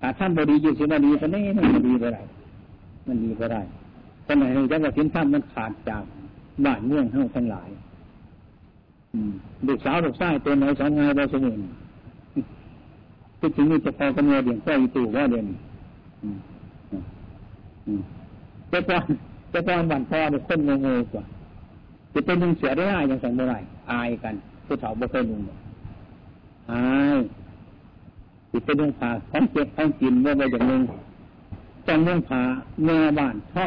[0.00, 1.40] ถ้าท่านบดีอยู่สิบดีก็ไม่
[1.74, 2.22] มันดีไปได้
[3.06, 3.60] มันดีไปได้
[4.26, 6.02] ตอนไหนจังหวะสินท่านมันขาดจาก
[6.64, 7.68] บ้านเมืองเฮาทั้งหลาย
[9.66, 11.60] ลูกสาวลูกชายตัวไหนสอนงานเราเสมุน
[13.40, 15.46] ที่จริงนี่จะพอกำเนิดอย่างแค่อีตู่ว่าเด่น
[18.70, 19.04] แต่ตอน
[19.50, 21.24] แต่ตอนบันพ่อเนี่ยคนงงๆกว่า
[22.12, 23.54] จะเป็นลุงเสือได้อย่างสังเมื่อไร
[23.90, 24.34] อายกัน
[24.66, 25.40] ผู้เฒ่าบ่เคยลุง
[26.70, 26.84] อา
[27.16, 27.18] ย
[28.50, 30.82] จะเป็นเรื่องผ่าของเจ็บของกินว่าไปอย่างหนึ่ง
[31.86, 32.42] จังเรื่องผ่า
[32.84, 33.66] เมื่อบ้านท่อ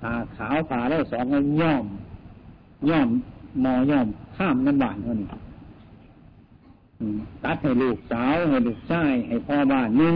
[0.00, 1.24] ผ่าขาวผ่าแล้วสอง
[1.60, 1.84] ย่อม
[2.90, 3.08] ย่อม
[3.64, 5.28] มอย่อมข้ามน้ำบานเท่านี้
[7.44, 10.14] ตัดให้ลูกสาวให้ลูกชายให้พ่อบ้านหนึ่ง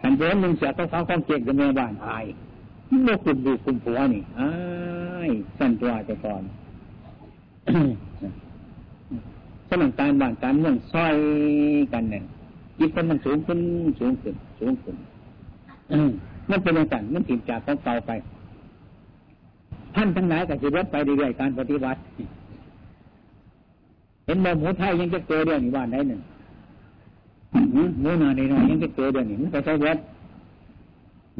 [0.00, 2.24] ขันเดินหนึ่งเสียต้องเขาความเก่งกับแม่บ้านอาย
[3.04, 4.50] โมกุมดูคุมผัวนี่อ้า
[5.28, 6.42] ยสั้นตัวจะก่อน
[9.68, 11.16] สมังการบ้านการเมืองซอย
[11.92, 12.24] กันเนี่ย
[12.78, 13.58] จิตคนมันสูงขึ้น
[14.00, 14.96] สูงขึ้นสูงขึ้น
[16.50, 18.10] มันเป็นอย่างนั้นมันถิ่นจากของเก่าไป
[19.94, 21.98] ท่านทั้งหลายก็จะลดไปเรื่อยๆการปฏิบัติ
[24.24, 26.20] เห็นบ่หมูไทยยังจะเจอเดือนนี้บ้าได้หนึ่ง
[28.00, 29.98] หมูนาในน้อยยังจะเจอเดือนนี้มันไปใช้วัด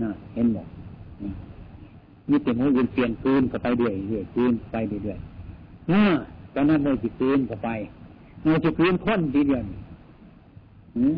[0.03, 0.63] นะเห็นบ่
[2.31, 6.05] มีแต่หมูยืนเปลี่ยนคืนก็ไปเรื่อยเรื่อยคืนไปเรื่อยๆน่ะ
[6.55, 7.69] ตอนนั้นเลยจิคืนก็ไป
[8.43, 11.13] เราจะคืนค้นทีเดียวนี่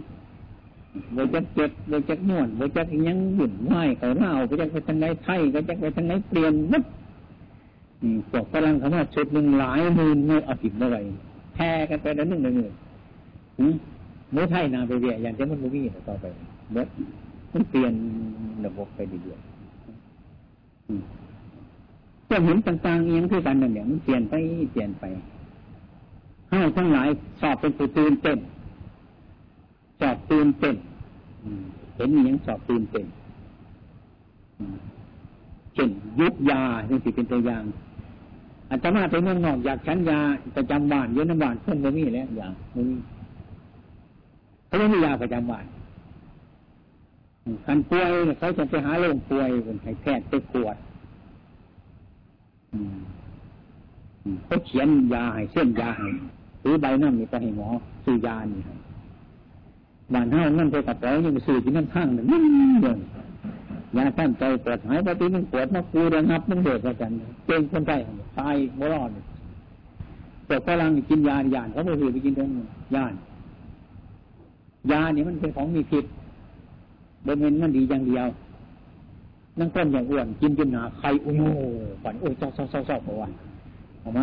[1.16, 6.82] บจักเจ็บโบจักนวดโบจักยังหยุ่นไหวเขาเล่าโบจักไปทางไหนไทยโบจักไปทางไหนเปลี่ยนมัด
[8.30, 10.98] พวกฝรั่งเขาว่าชุดหนึ่งหลายหมื่นไม่เอาผิดเมื่อไร
[11.54, 12.74] แพ้กันไปแล้วหนึ่งหนึ่งหนึ่ง
[14.32, 16.24] เมื่อไทยนาไปเรียอย่างเช่นมันมีต่อไป
[16.72, 16.84] เมื่อ
[17.52, 17.92] มันเปลี่ยน
[18.64, 19.48] ระบบไปเรื่อยๆ
[22.30, 24.34] จะเห็นต่างๆเองคือกันนั่นเนี่ยมันเปลี่ยนไป
[24.72, 25.04] เปลี่ยนไป
[26.50, 27.08] ให้ทั้งหลาย
[27.40, 28.38] สอบเป็นผู้ตื่นเต้น
[30.00, 30.76] สอบตื่นเต้น
[31.96, 33.06] เห็นมียังสอบตื่นเต้น
[35.76, 37.62] เช่นยุบยานี่สิเป็นตัวอย่าง
[38.68, 40.20] อาจจะมาไปเมืองนอกอยากฉันยา
[40.56, 42.96] ประจำบ้านเยอะน้ำบ้านเพิ่นไม่มีแล้วอย่างไม่มี
[44.66, 45.64] เขาไม่มียาประจำบ้าน
[47.64, 50.76] คันป่วยเขาจะไปหาโรงป่วยเป็นให้แพทย์ไปตรวจ
[54.46, 56.08] เขาเขียนยาให้เส้นยาให้
[56.62, 57.68] หรือใบน้ำนี่ไปให้หมอ
[58.04, 58.62] ซื้อยานี่
[60.14, 62.26] บ้านเฮานั่นไปกับเรายังไปซื้อที่นั่นข้างหนึ่ง
[62.82, 62.98] เดิน
[63.94, 67.12] ยาท่านใจปวดหายปฏิมึงปวดมาคูระงับมึงเดือดกัน
[67.46, 67.96] เป็นคนไข้
[68.38, 69.10] ตายโมรอด
[70.46, 72.48] แต่ฝรั่งกินยาหยานเขาไม่เคยไปกินตรง
[72.94, 73.12] ยาน
[74.90, 76.04] ยาเนี่ยมันเป็นของมีพิษ
[77.26, 78.26] บนเมนมันดีอย่างเดียว
[79.58, 81.42] นั่งต้นอย่างอ้วนกินจนหนาไข่โอ้โห
[82.02, 83.30] ฝันโอ้ยเศร้าเศร้าเศร้าเศร้าว่า
[84.02, 84.20] ทำไม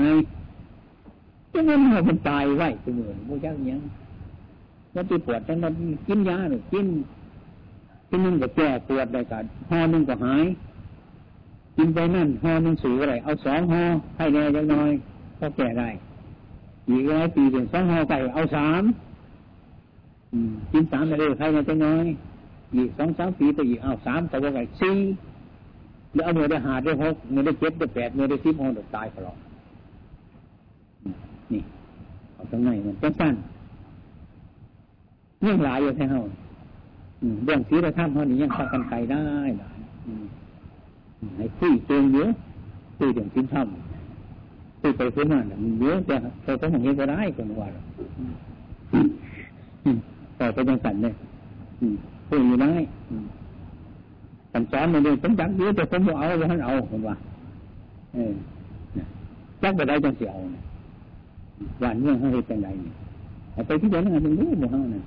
[1.51, 3.81] จะมันมันตายไว้ตัวเหมือนพวกเจ้าอย่าง
[4.95, 5.73] มันไปปวดจังมัน
[6.07, 6.85] กินยาหรือกิน
[8.15, 10.43] กินนึงก็แก้ปวดได้กันห่อนึงก็หาย
[11.77, 13.83] กินไปนั่นห่อนึงสูงอะไรเอาสองห่อ
[14.17, 14.91] ให้แน่ยังน้อย
[15.39, 15.89] ก็แก้ได้
[16.89, 18.83] อีกหลายปีเป็นสองห่อไก่เอาสาม
[20.71, 22.05] กินสามไปเลยใครจะน้อย
[22.75, 24.95] อีกสองสามปีไปอีกเอาสามแต่ว่าไก่สี่
[26.13, 29.37] แล้วเอาเมื่อได้หาได้หกเมื่อได้เจ็ดได้แปดเมื่อได้สิบห่อตายตลอด
[31.53, 31.61] นี่
[32.33, 33.33] เอาตรงไหนมันเป็นสั้น
[35.45, 36.15] ยังหลายอยู่ใช่ไหม
[37.45, 39.25] เรื่องศีลธรรมเท่านี้ยังพากันไปได้
[39.59, 39.79] หลาย
[41.37, 42.31] ให้คุยเก่งเยอะ
[42.97, 43.67] คุยเรื่องศีลธรรม
[44.81, 47.67] คุยไปคุยมาเนี่ยเยอะแต่แต่ต้องอย่างนี้ก็ได้คนว่า
[50.37, 51.13] แต่ก็ยังสั่นเลย
[52.27, 52.73] คุยอยู่ได้
[54.51, 57.15] สั่นสอนมันเองผมจักเยอะแต่ผมบอกเอาท่านเอาคนว่า
[58.13, 58.33] เออ
[59.61, 60.35] จักไปได้จังเสียว
[61.79, 62.69] หวันเมื่อเขาเห็นจังไร
[63.67, 65.03] ไปที่เดินงานเป็นรู้หมดเขาเนี่ย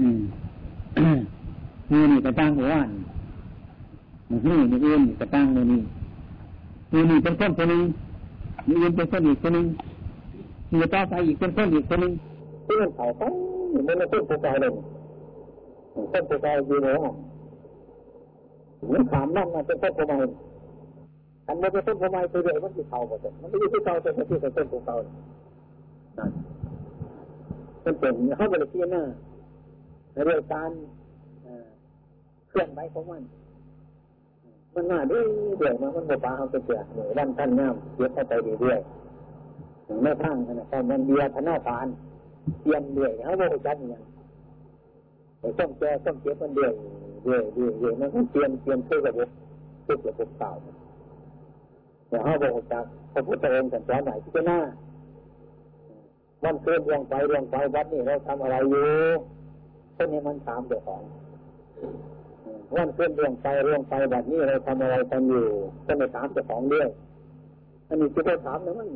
[0.00, 0.20] อืม
[1.90, 2.88] มือนี่กระตั้งหัวาน
[4.30, 5.80] มือนี่มืออื่นกระตั้งมือนี่
[6.92, 7.82] มือนี่เป็นคนคนนึง
[8.68, 9.66] มืออื่นเป็นคนอีกคนนึง
[10.72, 12.12] มือต่อไปอีกเป็นคนอีกคนนึง
[12.64, 13.22] เพื่อนเขาไป
[13.72, 14.70] มันไม่เป็นผู้กายเลย
[16.10, 17.14] เป็นผู้กายอยู่ในห้อง
[18.92, 20.16] มันถามนั่นนะเป็นต้นผู้ใหม่
[21.46, 24.96] อันนี้เป็นต้นผู้ใหม่ตัวเดียวมันที่เขาหมดมันไม่ใช่ที่เขาเป็นที่เป็นต้นผู้เก่า
[27.84, 29.02] มันเป็นเขาบริสุทธิ์หน้า
[30.12, 30.70] เรื่องการ
[32.48, 33.22] เคลื่อนไหวของมัน
[34.74, 35.20] มันน่าดี
[35.58, 41.86] เดี๋ยมันมันบปลาเอาเสียหน่วยวันท่านงามเยอะเข้าไปเรื่อยๆไม่ทั้งนะแต่มันเบียร์ธนาคาร
[42.62, 44.02] เปลี่ยนเรื่อยเขาบอกจันอย่าง
[45.40, 46.74] ไอ้ต้มแก่ต้มเจ็บมันเรื่อย
[47.24, 49.28] เรื่อยเรื่อยเรื่อยมันเปลี่ยนเปลี่ยนเพื่อระบบ
[49.84, 50.50] เพื่อระบบเก่า
[52.08, 54.58] แต่เขาบอกจากพระพุทธองค์สันสอนไหนที่จะหน้า
[56.44, 58.88] วันเคลื่อนเรืองไปเรืองไปวัดนี่เราทำอะไรอยู่
[59.98, 61.02] คนนี้มันถามเจ้าของ
[62.74, 65.46] วันขึ้นเรื่องไปเรื่องไปแบบนี้เราทำอะไรกันอยู่
[65.86, 66.88] ก็ไม่ถามเจ้าของด้วย
[67.88, 68.88] อันนี้จะไปถามนะมัน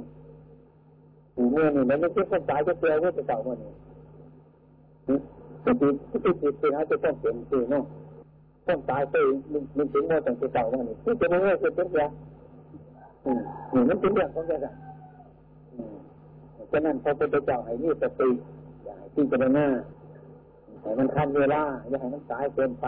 [1.35, 3.73] สีเมื่อนี่มันไม่ใช่คนตายจะเสียว่าจะเก่าวันนี้
[5.65, 7.85] ที่ติดที่ติดเป็นอาจะต้องเปลี่ยนสีเนาะ
[8.67, 9.15] ต้องตายไป
[9.77, 12.07] มันถึงว่าต้องจะเก่าวันนี้ที่จะไม่ว่าจะเป็นยา
[13.25, 13.41] อืม
[13.73, 14.75] นี่มันเป็นเรื่องของแกกัน
[16.71, 18.29] ฉะนั้นพระพุทธเจ้าให้นี่สติ
[18.85, 19.67] อย่าให้ที่จะหน้า
[20.83, 22.87] ให้มันทันเวลาอย่าให้มันสายเกินไป